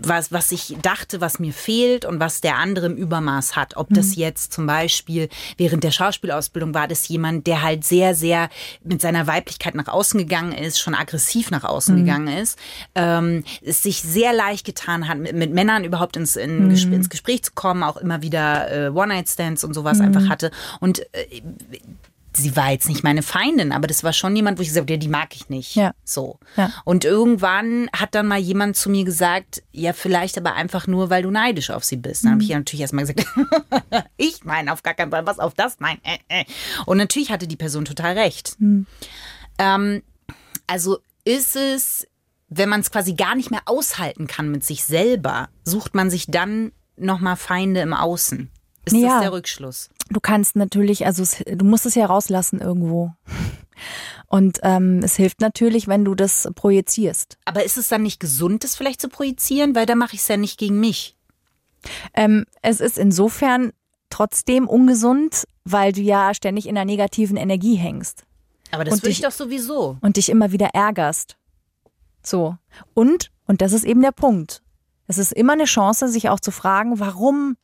[0.02, 3.76] was, was ich dachte, was mir fehlt und was der andere im Übermaß hat.
[3.76, 8.48] Ob das jetzt zum Beispiel während der Schauspielausbildung war, das jemand, der halt sehr, sehr
[8.84, 12.58] mit seiner Weiblichkeit nach außen gegangen ist, schon aggressiv nach außen gegangen ist,
[12.94, 17.08] ähm, es sich sehr leicht getan hat, mit, mit Männern überhaupt ins, in, Ges- ins
[17.08, 20.50] Gespräch zu kommen, auch immer wieder äh, One-Night-Stands und sowas einfach hatte.
[20.80, 21.40] Und äh,
[22.32, 24.92] sie war jetzt nicht meine Feindin, aber das war schon jemand, wo ich gesagt habe,
[24.92, 25.74] ja, die mag ich nicht.
[25.74, 25.92] Ja.
[26.04, 26.38] So.
[26.56, 26.72] Ja.
[26.84, 31.22] Und irgendwann hat dann mal jemand zu mir gesagt, ja, vielleicht aber einfach nur, weil
[31.22, 32.24] du neidisch auf sie bist.
[32.24, 33.26] Dann habe ich ja natürlich erstmal gesagt,
[34.16, 35.80] ich meine auf gar keinen Fall, was auf das?
[35.80, 35.98] Nein.
[36.04, 36.44] Äh, äh.
[36.86, 38.56] Und natürlich hatte die Person total recht.
[39.58, 40.02] Ähm,
[40.66, 42.06] also ist es,
[42.48, 46.26] wenn man es quasi gar nicht mehr aushalten kann mit sich selber, sucht man sich
[46.28, 48.50] dann nochmal Feinde im Außen.
[48.84, 49.08] Ist Ja.
[49.14, 49.90] das der Rückschluss?
[50.10, 53.12] Du kannst natürlich, also es, du musst es ja rauslassen irgendwo.
[54.26, 57.38] Und ähm, es hilft natürlich, wenn du das projizierst.
[57.44, 59.74] Aber ist es dann nicht gesund, das vielleicht zu projizieren?
[59.74, 61.16] Weil da mache ich es ja nicht gegen mich.
[62.14, 63.72] Ähm, es ist insofern
[64.10, 68.24] trotzdem ungesund, weil du ja ständig in einer negativen Energie hängst
[68.72, 69.96] Aber das Und will ich dich- doch sowieso.
[70.00, 71.36] und dich immer wieder ärgerst.
[72.22, 72.56] So.
[72.94, 74.62] Und, und das ist eben der Punkt.
[75.06, 77.56] Es ist immer eine Chance, sich auch zu fragen, warum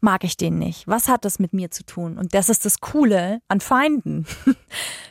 [0.00, 0.86] mag ich den nicht?
[0.86, 2.18] Was hat das mit mir zu tun?
[2.18, 4.26] Und das ist das Coole an Feinden.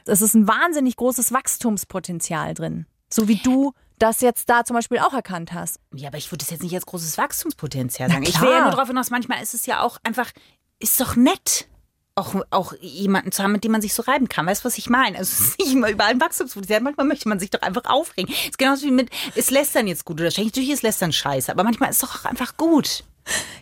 [0.09, 2.85] Es ist ein wahnsinnig großes Wachstumspotenzial drin.
[3.09, 5.79] So wie du das jetzt da zum Beispiel auch erkannt hast.
[5.93, 8.23] Ja, aber ich würde es jetzt nicht als großes Wachstumspotenzial sagen.
[8.23, 10.31] Ich will ja nur darauf hinaus, manchmal ist es ja auch einfach,
[10.79, 11.67] ist doch nett.
[12.15, 14.47] Auch, auch jemanden zu haben, mit dem man sich so reiben kann.
[14.47, 15.19] Weißt du, was ich meine?
[15.19, 16.81] Also, es ist nicht immer überall ein Wachstumspotenzial.
[16.81, 18.33] Manchmal möchte man sich doch einfach aufregen.
[18.33, 20.47] Es ist genauso wie mit, ist Lästern jetzt gut oder schlecht?
[20.47, 23.03] Natürlich ist Lästern scheiße, aber manchmal ist es doch auch einfach gut.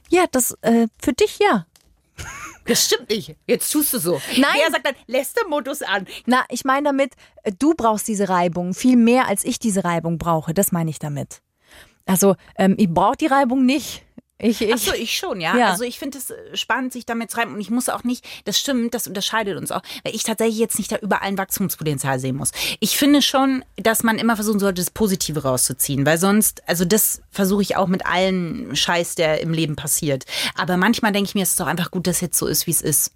[0.10, 1.66] Ja, das äh, für dich ja.
[2.68, 3.36] Das stimmt nicht.
[3.46, 4.20] Jetzt tust du so.
[4.38, 4.50] Nein.
[4.56, 6.08] Wer sagt dann, Lästermodus an?
[6.26, 7.14] Na, ich meine damit,
[7.44, 10.56] äh, du brauchst diese Reibung viel mehr, als ich diese Reibung brauche.
[10.56, 11.42] Das meine ich damit.
[12.08, 14.05] Also, ähm, ich brauche die Reibung nicht.
[14.38, 15.56] Ich, ich, Ach so, ich schon, ja.
[15.56, 15.72] Ja.
[15.72, 17.54] Also ich finde es äh, spannend, sich damit zu reiben.
[17.54, 20.78] Und ich muss auch nicht, das stimmt, das unterscheidet uns auch, weil ich tatsächlich jetzt
[20.78, 22.52] nicht da überall ein Wachstumspotenzial sehen muss.
[22.82, 27.22] Ich finde schon, dass man immer versuchen sollte, das Positive rauszuziehen, weil sonst, also das
[27.32, 30.26] versuche ich auch mit allen Scheiß, der im Leben passiert.
[30.56, 32.68] Aber manchmal denke ich mir, es ist doch einfach gut, dass es jetzt so ist,
[32.68, 33.14] wie es ist.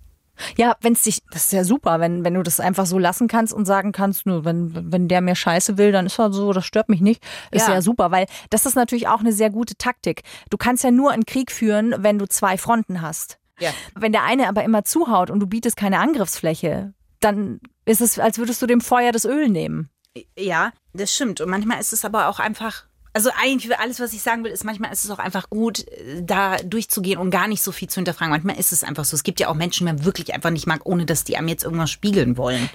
[0.57, 3.27] Ja, wenn es dich, das ist ja super, wenn, wenn du das einfach so lassen
[3.27, 6.53] kannst und sagen kannst, nur wenn, wenn der mir Scheiße will, dann ist er so,
[6.53, 7.23] das stört mich nicht.
[7.51, 7.75] Ist ja.
[7.75, 7.81] Ja.
[7.81, 10.23] super, weil das ist natürlich auch eine sehr gute Taktik.
[10.49, 13.37] Du kannst ja nur einen Krieg führen, wenn du zwei Fronten hast.
[13.59, 13.71] Ja.
[13.95, 18.37] Wenn der eine aber immer zuhaut und du bietest keine Angriffsfläche, dann ist es, als
[18.37, 19.89] würdest du dem Feuer das Öl nehmen.
[20.37, 21.41] Ja, das stimmt.
[21.41, 22.85] Und manchmal ist es aber auch einfach.
[23.13, 26.21] Also eigentlich alles, was ich sagen will, ist manchmal ist es auch einfach gut, äh,
[26.23, 28.31] da durchzugehen und gar nicht so viel zu hinterfragen.
[28.31, 29.15] Manchmal ist es einfach so.
[29.15, 31.47] Es gibt ja auch Menschen, die man wirklich einfach nicht mag, ohne dass die einem
[31.47, 32.69] jetzt irgendwas spiegeln wollen.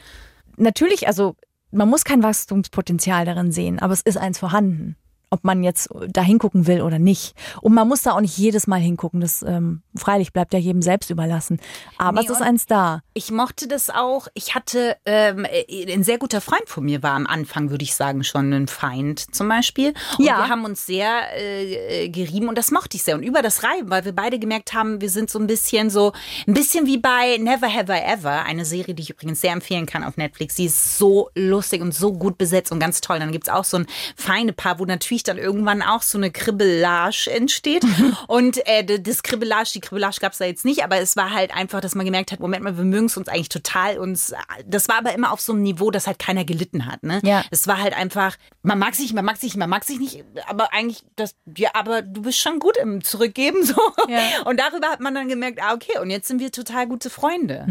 [0.57, 1.37] Natürlich, also
[1.71, 4.97] man muss kein Wachstumspotenzial darin sehen, aber es ist eins vorhanden.
[5.35, 7.35] Ob man jetzt da hingucken will oder nicht.
[7.61, 9.21] Und man muss da auch nicht jedes Mal hingucken.
[9.21, 11.59] Das ähm, freilich bleibt ja jedem selbst überlassen.
[11.99, 13.03] Aber Nee, es ist eins da.
[13.15, 14.29] Ich mochte das auch.
[14.35, 17.97] Ich hatte, ähm, äh, ein sehr guter Freund von mir war am Anfang, würde ich
[17.97, 19.93] sagen, schon ein Feind zum Beispiel.
[20.19, 20.39] Und Ja.
[20.39, 23.17] wir haben uns sehr äh, äh, gerieben und das mochte ich sehr.
[23.17, 26.13] Und über das Reiben, weil wir beide gemerkt haben, wir sind so ein bisschen so,
[26.47, 29.87] ein bisschen wie bei Never Have I Ever, eine Serie, die ich übrigens sehr empfehlen
[29.87, 30.55] kann auf Netflix.
[30.55, 33.19] Die ist so lustig und so gut besetzt und ganz toll.
[33.19, 37.31] Dann gibt's auch so ein feine Paar, wo natürlich dann irgendwann auch so eine Kribbelage
[37.31, 37.85] entsteht.
[38.27, 41.81] und äh, das Kribbelage, die Kribbelage gab's da jetzt nicht, aber es war halt einfach,
[41.81, 43.99] dass man gemerkt hat, Moment mal, wir mögen es uns eigentlich total.
[43.99, 44.35] Uns,
[44.67, 47.03] das war aber immer auf so einem Niveau, dass halt keiner gelitten hat.
[47.03, 47.21] Ne?
[47.25, 47.45] Ja.
[47.51, 50.73] Es war halt einfach, man mag sich, man mag sich, man mag sich nicht, aber
[50.73, 53.65] eigentlich, das, ja, aber du bist schon gut im Zurückgeben.
[53.65, 53.75] so.
[54.09, 54.21] Ja.
[54.45, 57.65] Und darüber hat man dann gemerkt, ah, okay, und jetzt sind wir total gute Freunde.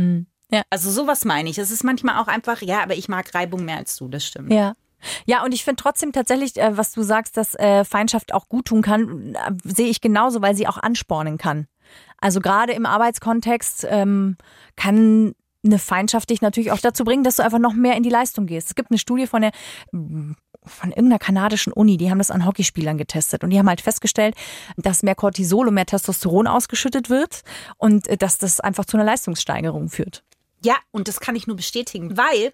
[0.54, 0.62] Ja.
[0.70, 1.58] Also sowas meine ich.
[1.58, 4.52] Es ist manchmal auch einfach, ja, aber ich mag Reibung mehr als du, das stimmt.
[4.54, 4.76] Ja.
[5.26, 8.66] Ja, und ich finde trotzdem tatsächlich, äh, was du sagst, dass äh, Feindschaft auch gut
[8.66, 11.68] tun kann, äh, sehe ich genauso, weil sie auch anspornen kann.
[12.20, 14.38] Also gerade im Arbeitskontext ähm,
[14.76, 15.36] kann
[15.66, 18.46] eine Feindschaft dich natürlich auch dazu bringen, dass du einfach noch mehr in die Leistung
[18.46, 18.68] gehst.
[18.68, 19.52] Es gibt eine Studie von der
[20.66, 24.36] von irgendeiner kanadischen Uni, die haben das an Hockeyspielern getestet und die haben halt festgestellt,
[24.78, 27.42] dass mehr Cortisol und mehr Testosteron ausgeschüttet wird
[27.78, 30.24] und dass das einfach zu einer Leistungssteigerung führt.
[30.64, 32.54] Ja, und das kann ich nur bestätigen, weil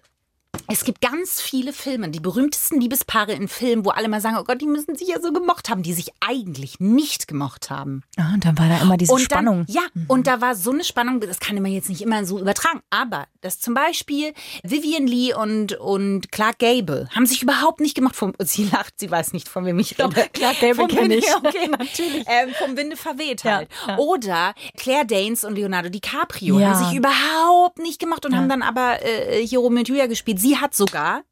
[0.72, 4.44] es gibt ganz viele Filme, die berühmtesten Liebespaare in Filmen, wo alle mal sagen, oh
[4.44, 8.02] Gott, die müssen sich ja so gemocht haben, die sich eigentlich nicht gemocht haben.
[8.16, 9.66] Ah, und dann war da immer diese und Spannung.
[9.66, 12.38] Dann, ja, und da war so eine Spannung, das kann man jetzt nicht immer so
[12.38, 17.94] übertragen, aber dass zum Beispiel Vivian Lee und, und Clark Gable haben sich überhaupt nicht
[17.94, 20.28] gemacht vom, sie lacht, sie weiß nicht, von wem ich rede.
[20.32, 21.26] Clark Gable Vom kenn Winde- ich.
[21.36, 22.24] Okay, natürlich.
[22.26, 23.68] Ähm, vom Winde verweht Ja, halt.
[23.86, 23.98] ja.
[23.98, 26.68] Oder Claire Danes und Leonardo DiCaprio Ja.
[26.74, 30.38] haben sich überhaupt nicht gemacht und haben dann aber äh, hier Romeo und Julia gespielt.
[30.40, 31.22] Sie hat sogar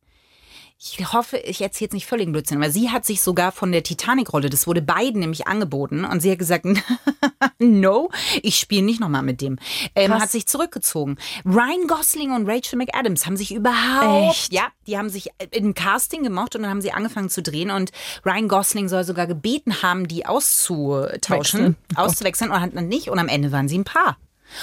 [0.81, 3.83] ich hoffe, ich erzähle jetzt nicht völligen Blödsinn, aber sie hat sich sogar von der
[3.83, 6.64] Titanic-Rolle, das wurde beiden nämlich angeboten und sie hat gesagt,
[7.59, 8.11] no,
[8.42, 9.59] ich spiele nicht nochmal mit dem.
[9.94, 10.22] Ähm, Krass.
[10.22, 11.16] hat sich zurückgezogen.
[11.44, 14.53] Ryan Gosling und Rachel McAdams haben sich überhaupt, Echt?
[14.53, 17.90] ja, die haben sich im Casting gemocht und dann haben sie angefangen zu drehen und
[18.24, 21.77] Ryan Gosling soll sogar gebeten haben, die auszutauschen, Wechseln.
[21.94, 24.16] auszuwechseln und hat dann nicht und am Ende waren sie ein Paar.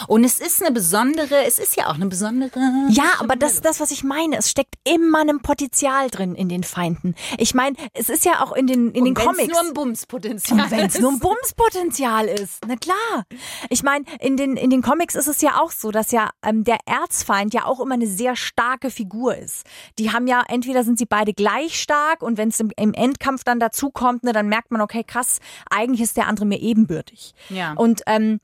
[0.07, 2.59] Und es ist eine besondere, es ist ja auch eine besondere.
[2.89, 4.37] Ja, aber das ist das, was ich meine.
[4.37, 7.15] Es steckt immer ein Potenzial drin in den Feinden.
[7.37, 9.47] Ich meine, es ist ja auch in den, in den Und wenn's Comics.
[9.53, 11.01] nur ein Bumspotenzial und wenn es ist.
[11.01, 13.25] nur ein Bumspotenzial ist, na klar.
[13.69, 16.63] Ich meine, in den, in den Comics ist es ja auch so, dass ja ähm,
[16.63, 19.65] der Erzfeind ja auch immer eine sehr starke Figur ist.
[19.99, 23.43] Die haben ja, entweder sind sie beide gleich stark und wenn es im, im Endkampf
[23.43, 27.33] dann dazu kommt, ne, dann merkt man, okay, krass, eigentlich ist der andere mir ebenbürtig.
[27.49, 27.73] Ja.
[27.73, 28.39] Und ähm,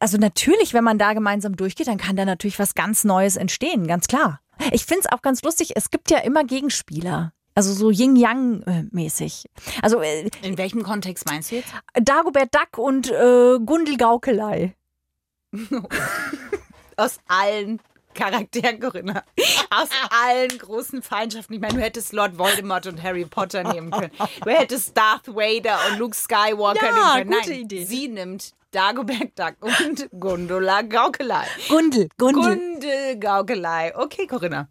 [0.00, 3.86] also natürlich, wenn man da gemeinsam durchgeht, dann kann da natürlich was ganz Neues entstehen,
[3.86, 4.40] ganz klar.
[4.72, 7.32] Ich finde es auch ganz lustig, es gibt ja immer Gegenspieler.
[7.54, 9.44] Also so Yin-Yang-mäßig.
[9.82, 11.68] Also äh, In welchem Kontext meinst du jetzt?
[11.94, 14.74] Dagobert Duck und äh, Gundel Gaukelei.
[16.96, 17.80] Aus allen
[18.14, 19.24] Charakteren, Corinna.
[19.70, 21.54] Aus allen großen Feindschaften.
[21.54, 24.10] Ich meine, du hättest Lord Voldemort und Harry Potter nehmen können.
[24.44, 27.40] Du hättest Darth Vader und Luke Skywalker Ja, nehmen können.
[27.40, 27.84] gute Nein, Idee.
[27.84, 31.44] sie nimmt Dagobert Duck und Gondola Gaukelei.
[31.68, 32.56] Gundel, Gundel.
[32.56, 33.92] Gundel Gaukelei.
[33.94, 34.68] Okay, Corinna.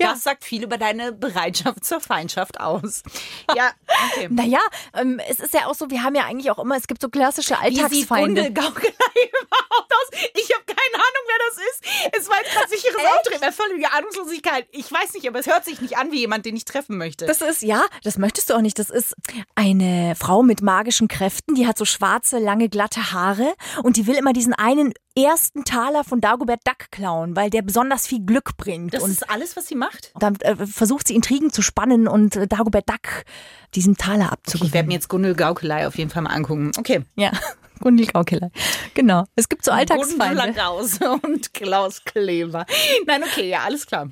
[0.00, 0.12] Ja.
[0.12, 3.02] Das sagt viel über deine Bereitschaft zur Feindschaft aus.
[3.56, 3.70] Ja,
[4.12, 4.28] okay.
[4.30, 4.58] Naja,
[4.94, 7.08] ähm, es ist ja auch so, wir haben ja eigentlich auch immer, es gibt so
[7.08, 8.52] klassische Wie sieht Alltagsfeinde.
[8.52, 10.20] Gaukelei überhaupt aus?
[10.34, 12.18] Ich habe keine Ahnung, wer das ist.
[12.20, 13.42] Es war jetzt gerade sicheres Auftreten.
[13.42, 14.66] Eine völlige Ahnungslosigkeit.
[14.70, 17.24] Ich weiß nicht, aber es hört sich nicht an wie jemand, den ich treffen möchte.
[17.26, 18.78] Das ist, ja, das möchtest du auch nicht.
[18.78, 19.16] Das ist
[19.54, 24.16] eine Frau mit magischen Kräften, die hat so schwarze, lange, glatte Haare und die will
[24.16, 28.94] immer diesen einen ersten Taler von Dagobert Duck klauen, weil der besonders viel Glück bringt.
[28.94, 29.87] das und ist alles, was sie macht?
[30.18, 33.24] Dann äh, versucht sie Intrigen zu spannen und äh, Dagobert Duck
[33.74, 34.74] diesen Taler Ich abzugewinnen.
[34.74, 36.70] werde mir jetzt Gundel Gaukelei auf jeden Fall mal angucken.
[36.78, 37.02] Okay.
[37.16, 37.32] ja,
[37.80, 38.50] Gundel Gaukiller.
[38.94, 39.24] Genau.
[39.36, 40.42] Es gibt so Alltagsfeinde.
[40.42, 42.66] Gundula Gause und Klaus Kleber.
[43.06, 44.10] Nein, okay, ja, alles klar.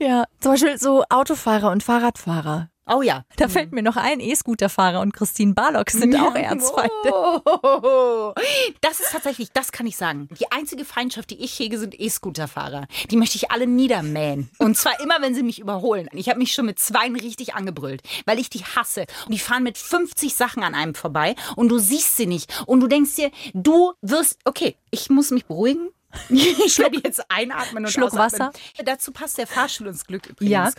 [0.00, 2.70] Ja, zum Beispiel so Autofahrer und Fahrradfahrer.
[2.88, 3.24] Oh ja.
[3.36, 6.90] Da fällt mir noch ein, E-Scooterfahrer und Christine Barlock sind auch Erzfeinde.
[7.12, 8.32] Oh,
[8.80, 10.28] das ist tatsächlich, das kann ich sagen.
[10.40, 12.86] Die einzige Feindschaft, die ich hege, sind E-Scooter-Fahrer.
[13.10, 14.50] Die möchte ich alle niedermähen.
[14.58, 16.08] Und zwar immer, wenn sie mich überholen.
[16.12, 19.06] Ich habe mich schon mit zweien richtig angebrüllt, weil ich die hasse.
[19.26, 22.64] Und die fahren mit 50 Sachen an einem vorbei und du siehst sie nicht.
[22.66, 25.90] Und du denkst dir, du wirst, okay, ich muss mich beruhigen.
[26.30, 28.48] Ich werde jetzt einatmen und Schluck ausatmen.
[28.48, 28.84] Wasser.
[28.84, 30.50] Dazu passt der Fahrstuhl ins Glück übrigens.
[30.50, 30.70] Ja.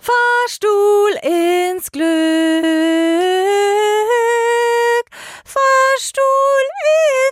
[0.00, 2.06] Fahrstuhl ins Glück.
[5.44, 6.22] Fahrstuhl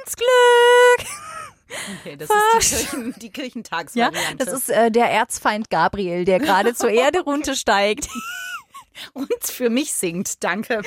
[0.05, 1.09] ins Glück.
[2.01, 2.37] Okay, das ist
[2.73, 4.45] die, Kirchen, die Ja, Kirchentagsvariante.
[4.45, 8.09] das ist äh, der Erzfeind Gabriel, der gerade zur Erde runtersteigt.
[9.13, 10.43] und für mich singt.
[10.43, 10.83] Danke.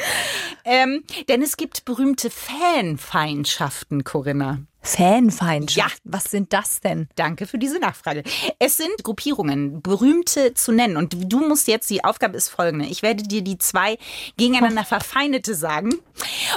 [0.66, 4.60] Ähm, denn es gibt berühmte Fanfeindschaften, Corinna.
[4.82, 6.02] Fanfeindschaft.
[6.04, 6.12] Ja.
[6.12, 7.08] Was sind das denn?
[7.16, 8.24] Danke für diese Nachfrage.
[8.60, 10.98] Es sind Gruppierungen, berühmte zu nennen.
[10.98, 12.86] Und du musst jetzt, die Aufgabe ist folgende.
[12.86, 13.98] Ich werde dir die zwei
[14.38, 15.96] gegeneinander verfeindete sagen.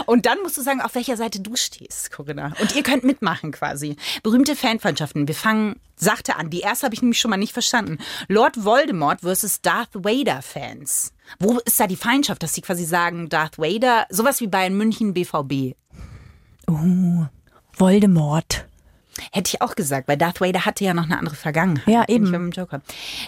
[0.07, 2.53] Und dann musst du sagen, auf welcher Seite du stehst, Corinna.
[2.61, 3.97] Und ihr könnt mitmachen quasi.
[4.23, 5.29] Berühmte Fanfeindschaften.
[5.29, 6.51] Wir fangen sachte an.
[6.51, 7.99] Die erste habe ich nämlich schon mal nicht verstanden.
[8.29, 11.13] Lord Voldemort versus Darth Vader Fans.
[11.39, 15.15] Wo ist da die Feindschaft, dass sie quasi sagen, Darth Vader, sowas wie Bayern München
[15.15, 15.75] BVB.
[17.77, 18.67] Voldemort.
[19.33, 21.87] Hätte ich auch gesagt, weil Darth Vader hatte ja noch eine andere Vergangenheit.
[21.87, 22.27] Ja, eben.
[22.29, 22.81] Wie beim Joker.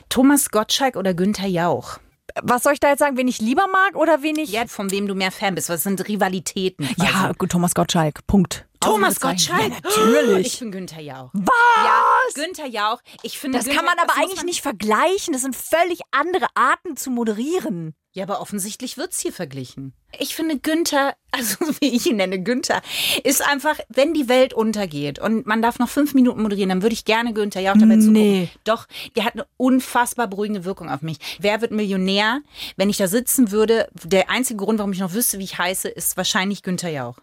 [0.08, 1.98] Thomas Gottschalk oder Günther Jauch?
[2.42, 4.50] Was soll ich da jetzt sagen, wen ich lieber mag oder wen ich...
[4.50, 5.68] Ja, von wem du mehr Fan bist.
[5.68, 6.86] Was sind Rivalitäten?
[6.86, 7.08] quasi?
[7.10, 8.26] Ja, gut, Thomas Gottschalk.
[8.26, 8.66] Punkt.
[8.80, 9.20] Thomas.
[9.20, 9.60] Gottschalk?
[9.62, 10.46] Ja, natürlich.
[10.54, 11.30] Ich bin Günther Jauch.
[11.32, 11.48] Was?
[11.84, 12.02] Ja,
[12.34, 13.00] Günther Jauch.
[13.22, 15.32] Ich finde, Das Günther, kann man aber eigentlich man- nicht vergleichen.
[15.32, 17.94] Das sind völlig andere Arten zu moderieren.
[18.16, 19.92] Ja, aber offensichtlich wird's hier verglichen.
[20.18, 22.80] Ich finde, Günther, also wie ich ihn nenne, Günther,
[23.24, 26.94] ist einfach, wenn die Welt untergeht und man darf noch fünf Minuten moderieren, dann würde
[26.94, 28.12] ich gerne Günther Jauch dabei zugucken.
[28.14, 28.48] Nee.
[28.64, 31.18] Doch, der hat eine unfassbar beruhigende Wirkung auf mich.
[31.40, 32.40] Wer wird Millionär?
[32.78, 35.86] Wenn ich da sitzen würde, der einzige Grund, warum ich noch wüsste, wie ich heiße,
[35.90, 37.18] ist wahrscheinlich Günther Jauch.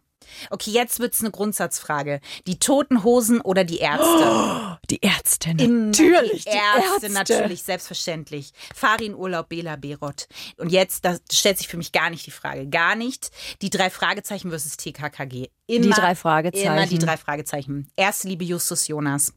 [0.50, 2.20] Okay, jetzt wird's eine Grundsatzfrage.
[2.48, 4.78] Die Toten Hosen oder die Ärzte?
[4.90, 6.44] Die Ärzte, natürlich.
[6.46, 8.52] Die Ärzte, natürlich, selbstverständlich.
[8.76, 10.28] Farin Urlaub, Bela Berot.
[10.58, 12.68] Und jetzt, das stellt sich für mich gar nicht die Frage.
[12.68, 13.30] Gar nicht.
[13.62, 15.48] Die drei Fragezeichen versus TKKG.
[15.68, 16.68] Immer, Die drei Fragezeichen.
[16.68, 17.90] Immer die drei Fragezeichen.
[17.96, 19.34] Erste Liebe Justus Jonas.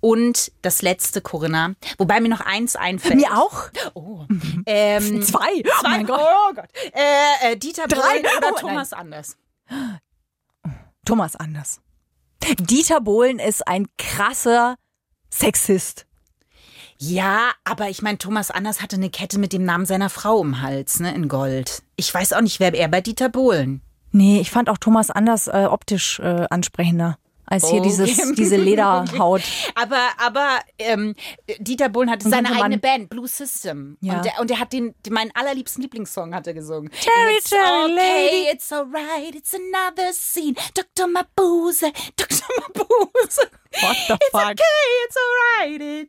[0.00, 1.74] Und das letzte Corinna.
[1.98, 3.16] Wobei mir noch eins einfällt.
[3.16, 3.64] Mir auch?
[3.92, 4.24] Oh.
[4.64, 5.62] Ähm, Zwei.
[5.62, 5.88] Oh Zwei.
[5.90, 6.20] mein Gott.
[6.20, 6.68] Oh Gott.
[6.94, 8.22] Äh, äh, Dieter Drei.
[8.22, 9.36] Bohlen oder Oh, Thomas Anders.
[11.06, 11.80] Thomas Anders.
[12.58, 14.74] Dieter Bohlen ist ein krasser
[15.30, 16.04] Sexist.
[16.98, 20.62] Ja, aber ich meine, Thomas Anders hatte eine Kette mit dem Namen seiner Frau im
[20.62, 21.82] Hals, ne, in Gold.
[21.96, 23.82] Ich weiß auch nicht, wer er bei Dieter Bohlen.
[24.10, 27.88] Nee, ich fand auch Thomas Anders äh, optisch äh, ansprechender als hier Okay.
[27.88, 29.42] dieses, diese Lederhaut.
[29.74, 31.14] Aber, aber ähm,
[31.58, 33.96] Dieter Bohlen hatte seine eigene Band, Blue System.
[34.00, 34.14] Ja.
[34.16, 36.90] Und, der, und der hat den, den meinen allerliebsten Lieblingssong hat er gesungen.
[36.92, 38.48] Cherry, It's cherry okay, lady.
[38.54, 40.54] it's alright, it's another scene.
[40.74, 41.06] Dr.
[41.08, 42.46] Mabuse, Dr.
[42.60, 43.40] Mabuse.
[43.82, 44.50] What the It's fuck?
[44.52, 46.08] okay, it's alright.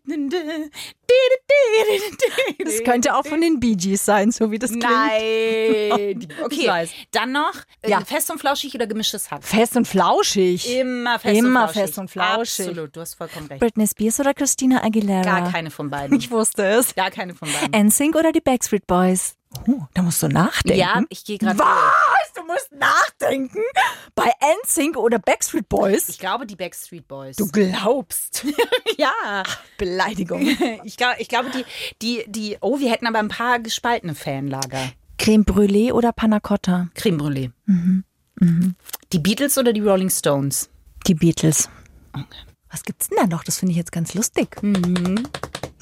[2.63, 4.86] Das könnte auch von den Bee Gees sein, so wie das klingt.
[4.86, 6.27] Nein.
[6.43, 8.01] Okay, dann noch äh, Ja.
[8.01, 9.43] fest und flauschig oder gemischtes Hack?
[9.43, 10.69] Fest und flauschig.
[10.77, 11.82] Immer fest Immer und flauschig.
[11.82, 12.67] fest und flauschig.
[12.67, 13.60] Absolut, du hast vollkommen recht.
[13.60, 15.21] Britney Spears oder Christina Aguilera?
[15.23, 16.17] Gar keine von beiden.
[16.27, 16.95] Ich wusste es.
[16.95, 17.88] Gar keine von beiden.
[17.88, 19.36] NSYNC oder die Backstreet Boys?
[19.67, 20.79] Oh, da musst du nachdenken.
[20.79, 21.57] Ja, ich gehe gerade.
[21.59, 22.33] Was?
[22.35, 23.61] Du musst nachdenken?
[24.15, 24.31] Bei
[24.63, 26.09] NSYNC oder Backstreet Boys?
[26.09, 27.35] Ich glaube, die Backstreet Boys.
[27.35, 28.45] Du glaubst.
[28.97, 29.43] ja.
[29.77, 30.47] Beleidigung.
[30.83, 31.65] Ich glaube, ich glaube, die,
[32.01, 34.91] die, die, oh, wir hätten aber ein paar gespaltene Fanlager.
[35.17, 36.89] Creme Brûlée oder Panna Cotta?
[36.93, 37.51] Creme Brûlée.
[37.65, 38.03] Mhm.
[39.11, 40.69] Die Beatles oder die Rolling Stones?
[41.07, 41.69] Die Beatles.
[42.71, 43.43] Was gibt's denn da noch?
[43.43, 44.62] Das finde ich jetzt ganz lustig.
[44.62, 45.27] Mhm.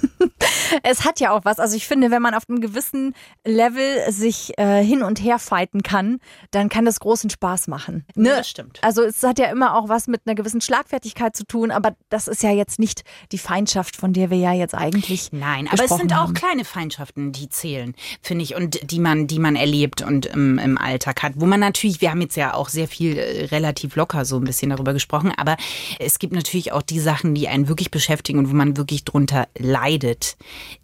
[0.83, 1.59] Es hat ja auch was.
[1.59, 3.13] Also ich finde, wenn man auf einem gewissen
[3.45, 6.19] Level sich äh, hin und her fighten kann,
[6.51, 8.05] dann kann das großen Spaß machen.
[8.15, 8.29] Ne?
[8.29, 8.79] Ja, das stimmt.
[8.81, 12.27] Also es hat ja immer auch was mit einer gewissen Schlagfertigkeit zu tun, aber das
[12.27, 15.91] ist ja jetzt nicht die Feindschaft, von der wir ja jetzt eigentlich Nein, aber es
[15.91, 16.33] sind auch haben.
[16.33, 20.77] kleine Feindschaften, die zählen, finde ich, und die man, die man erlebt und im, im
[20.77, 21.33] Alltag hat.
[21.35, 24.43] Wo man natürlich, wir haben jetzt ja auch sehr viel äh, relativ locker so ein
[24.43, 25.57] bisschen darüber gesprochen, aber
[25.99, 29.47] es gibt natürlich auch die Sachen, die einen wirklich beschäftigen und wo man wirklich drunter
[29.57, 30.37] leidet.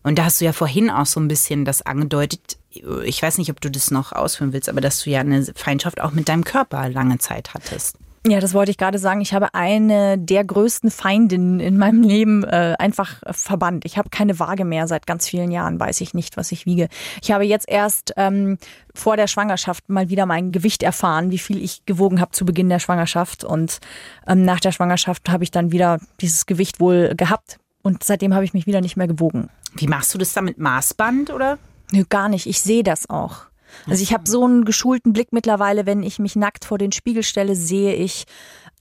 [0.04, 2.58] Und da hast du ja vorhin auch so ein bisschen das angedeutet.
[3.04, 6.02] Ich weiß nicht, ob du das noch ausführen willst, aber dass du ja eine Feindschaft
[6.02, 7.98] auch mit deinem Körper lange Zeit hattest.
[8.28, 9.20] Ja, das wollte ich gerade sagen.
[9.22, 13.84] Ich habe eine der größten Feindinnen in meinem Leben äh, einfach verbannt.
[13.84, 16.88] Ich habe keine Waage mehr seit ganz vielen Jahren, weiß ich nicht, was ich wiege.
[17.24, 18.60] Ich habe jetzt erst ähm,
[18.94, 22.70] vor der Schwangerschaft mal wieder mein Gewicht erfahren, wie viel ich gewogen habe zu Beginn
[22.70, 23.44] der Schwangerschaft.
[23.44, 23.80] Und
[24.28, 27.58] ähm, nach der Schwangerschaft habe ich dann wieder dieses Gewicht wohl gehabt.
[27.82, 29.50] Und seitdem habe ich mich wieder nicht mehr gewogen.
[29.74, 31.58] Wie machst du das da mit Maßband oder?
[31.92, 32.46] Nö, gar nicht.
[32.46, 33.51] Ich sehe das auch.
[33.88, 37.24] Also ich habe so einen geschulten Blick mittlerweile, wenn ich mich nackt vor den Spiegel
[37.24, 38.26] stelle, sehe ich,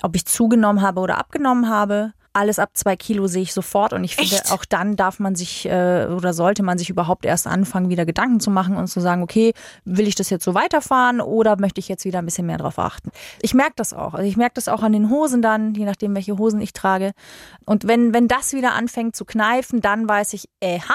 [0.02, 2.12] ob ich zugenommen habe oder abgenommen habe.
[2.32, 4.52] Alles ab zwei Kilo sehe ich sofort und ich finde, Echt?
[4.52, 8.38] auch dann darf man sich äh, oder sollte man sich überhaupt erst anfangen, wieder Gedanken
[8.38, 9.52] zu machen und zu sagen, okay,
[9.84, 12.78] will ich das jetzt so weiterfahren oder möchte ich jetzt wieder ein bisschen mehr drauf
[12.78, 13.10] achten?
[13.42, 14.14] Ich merke das auch.
[14.14, 17.14] Also ich merke das auch an den Hosen dann, je nachdem, welche Hosen ich trage.
[17.66, 20.94] Und wenn, wenn das wieder anfängt zu kneifen, dann weiß ich, äh, ha,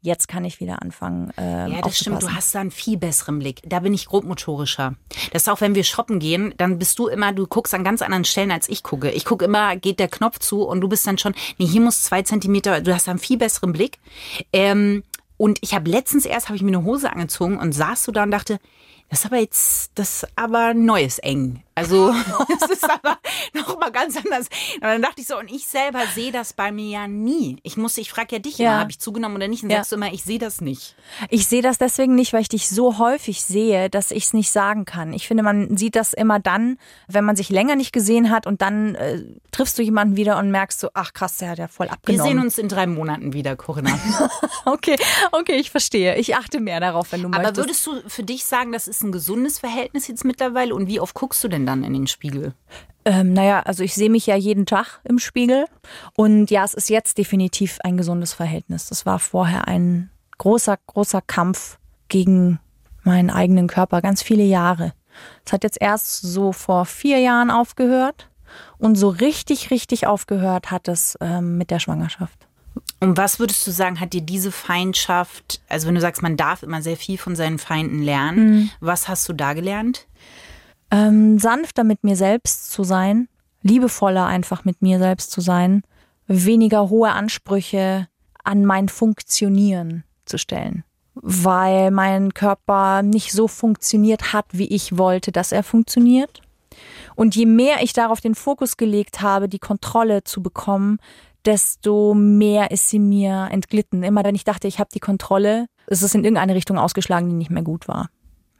[0.00, 1.32] jetzt kann ich wieder anfangen.
[1.36, 2.22] Ähm, Ja, das stimmt.
[2.22, 3.60] Du hast da einen viel besseren Blick.
[3.64, 4.94] Da bin ich grobmotorischer.
[5.32, 8.02] Das ist auch, wenn wir shoppen gehen, dann bist du immer, du guckst an ganz
[8.02, 9.10] anderen Stellen, als ich gucke.
[9.10, 12.02] Ich gucke immer, geht der Knopf zu und du bist dann schon, nee, hier muss
[12.02, 13.98] zwei Zentimeter, du hast da einen viel besseren Blick.
[14.52, 15.02] Ähm,
[15.36, 18.22] und ich habe letztens erst, habe ich mir eine Hose angezogen und saß so da
[18.22, 18.58] und dachte,
[19.10, 21.62] das ist aber jetzt, das ist aber neues eng.
[21.76, 22.12] Also,
[22.60, 23.18] das ist aber
[23.54, 24.48] noch mal ganz anders.
[24.76, 27.58] Und dann dachte ich so, und ich selber sehe das bei mir ja nie.
[27.62, 28.70] Ich muss, ich frage ja dich Ja.
[28.72, 29.62] immer, habe ich zugenommen oder nicht?
[29.62, 29.76] Und Ja.
[29.78, 30.96] sagst du immer, ich sehe das nicht.
[31.30, 34.50] Ich sehe das deswegen nicht, weil ich dich so häufig sehe, dass ich es nicht
[34.50, 35.12] sagen kann.
[35.12, 38.62] Ich finde, man sieht das immer dann, wenn man sich länger nicht gesehen hat und
[38.62, 41.86] dann äh, triffst du jemanden wieder und merkst so, ach krass, der hat ja voll
[41.88, 42.26] Wir abgenommen.
[42.30, 43.90] sehen uns in drei Monaten wieder, Corinna.
[44.64, 44.96] Okay,
[45.30, 46.16] okay, ich verstehe.
[46.16, 47.56] Ich achte mehr darauf, wenn du Aber möchtest.
[47.58, 50.74] würdest du für dich sagen, das ist ein gesundes Verhältnis jetzt mittlerweile?
[50.74, 52.54] Und wie oft guckst du denn dann in den Spiegel?
[53.04, 55.66] Ähm, naja, also ich sehe mich ja jeden Tag im Spiegel.
[56.16, 58.86] Und ja, es ist jetzt definitiv ein gesundes Verhältnis.
[58.86, 62.58] Das war vorher ein großer, großer Kampf gegen
[63.04, 64.92] meinen eigenen Körper, ganz viele Jahre.
[65.44, 68.28] Es hat jetzt erst so vor vier Jahren aufgehört.
[68.78, 72.46] Und so richtig, richtig aufgehört hat es ähm, mit der Schwangerschaft.
[73.00, 76.62] Und was würdest du sagen, hat dir diese Feindschaft, also wenn du sagst, man darf
[76.62, 80.06] immer sehr viel von seinen Feinden lernen, was hast du da gelernt?
[80.90, 83.28] Ähm, sanfter mit mir selbst zu sein,
[83.62, 85.82] liebevoller einfach mit mir selbst zu sein,
[86.26, 88.08] weniger hohe Ansprüche
[88.44, 95.32] an mein Funktionieren zu stellen, weil mein Körper nicht so funktioniert hat, wie ich wollte,
[95.32, 96.42] dass er funktioniert.
[97.14, 100.98] Und je mehr ich darauf den Fokus gelegt habe, die Kontrolle zu bekommen,
[101.46, 104.02] desto mehr ist sie mir entglitten.
[104.02, 107.36] Immer wenn ich dachte, ich habe die Kontrolle, ist es in irgendeine Richtung ausgeschlagen, die
[107.36, 108.10] nicht mehr gut war.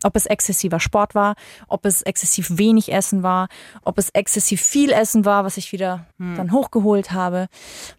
[0.05, 1.35] Ob es exzessiver Sport war,
[1.69, 3.49] ob es exzessiv wenig Essen war,
[3.83, 7.49] ob es exzessiv viel Essen war, was ich wieder dann hochgeholt habe.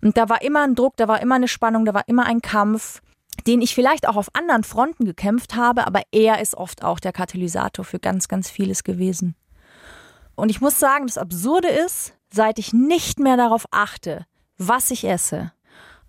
[0.01, 2.41] Und da war immer ein Druck, da war immer eine Spannung, da war immer ein
[2.41, 3.01] Kampf,
[3.45, 7.13] den ich vielleicht auch auf anderen Fronten gekämpft habe, aber er ist oft auch der
[7.13, 9.35] Katalysator für ganz, ganz vieles gewesen.
[10.35, 14.25] Und ich muss sagen, das Absurde ist, seit ich nicht mehr darauf achte,
[14.57, 15.51] was ich esse,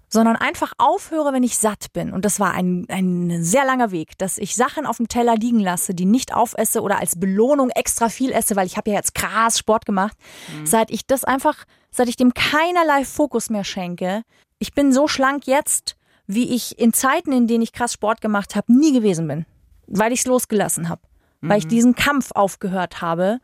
[0.08, 2.12] sondern einfach aufhöre, wenn ich satt bin.
[2.12, 5.60] Und das war ein, ein sehr langer Weg, dass ich Sachen auf dem Teller liegen
[5.60, 9.14] lasse, die nicht aufesse oder als Belohnung extra viel esse, weil ich habe ja jetzt
[9.14, 10.16] krass Sport gemacht.
[10.64, 14.22] Seit ich das einfach, seit ich dem keinerlei Fokus mehr schenke,
[14.58, 18.56] ich bin so schlank jetzt, wie ich in Zeiten, in denen ich krass Sport gemacht
[18.56, 19.46] habe, nie gewesen bin.
[19.86, 21.02] Weil ich es losgelassen habe.
[21.40, 23.38] Weil ich diesen Kampf aufgehört habe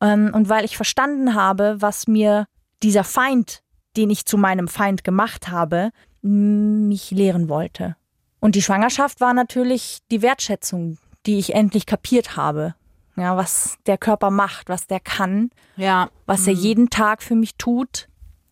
[0.00, 2.46] ähm, und weil ich verstanden habe, was mir
[2.82, 3.62] dieser Feind,
[3.96, 5.90] den ich zu meinem Feind gemacht habe,
[6.22, 7.96] mich lehren wollte.
[8.40, 12.74] Und die Schwangerschaft war natürlich die Wertschätzung, die ich endlich kapiert habe.
[13.16, 17.54] Ja, was der Körper macht, was der kann, Ja, was er jeden Tag für mich
[17.56, 18.08] tut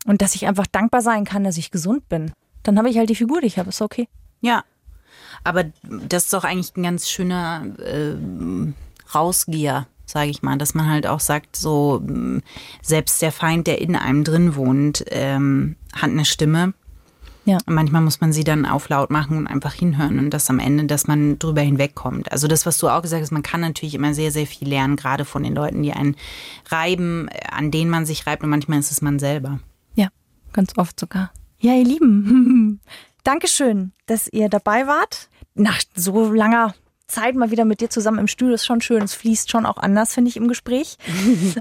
[0.07, 2.33] und dass ich einfach dankbar sein kann, dass ich gesund bin.
[2.62, 4.09] Dann habe ich halt die Figur, die ich habe, ist okay.
[4.40, 4.64] ja.
[5.44, 8.14] Aber das ist doch eigentlich ein ganz schöner äh,
[9.14, 12.40] Rausgeher, sage ich mal, dass man halt auch sagt, so mh,
[12.82, 16.74] selbst der Feind, der in einem drin wohnt, ähm, hat eine Stimme.
[17.44, 17.58] Ja.
[17.66, 20.60] Und manchmal muss man sie dann auf laut machen und einfach hinhören und das am
[20.60, 22.30] Ende, dass man drüber hinwegkommt.
[22.30, 24.94] Also das, was du auch gesagt hast, man kann natürlich immer sehr, sehr viel lernen,
[24.94, 26.16] gerade von den Leuten, die einen
[26.68, 29.58] reiben, äh, an denen man sich reibt und manchmal ist es man selber.
[29.94, 30.08] Ja,
[30.52, 31.32] ganz oft sogar.
[31.58, 32.80] Ja, ihr Lieben,
[33.24, 35.28] Dankeschön, dass ihr dabei wart.
[35.54, 36.74] Nach so langer
[37.06, 39.02] Zeit mal wieder mit dir zusammen im Studio ist schon schön.
[39.02, 40.96] Es fließt schon auch anders, finde ich, im Gespräch.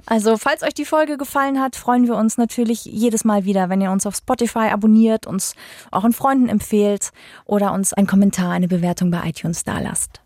[0.05, 3.81] Also, falls euch die Folge gefallen hat, freuen wir uns natürlich jedes Mal wieder, wenn
[3.81, 5.55] ihr uns auf Spotify abonniert, uns
[5.89, 7.11] auch an Freunden empfehlt
[7.45, 10.21] oder uns einen Kommentar, eine Bewertung bei iTunes dalasst.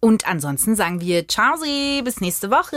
[0.00, 1.56] Und ansonsten sagen wir Ciao,
[2.02, 2.76] bis nächste Woche.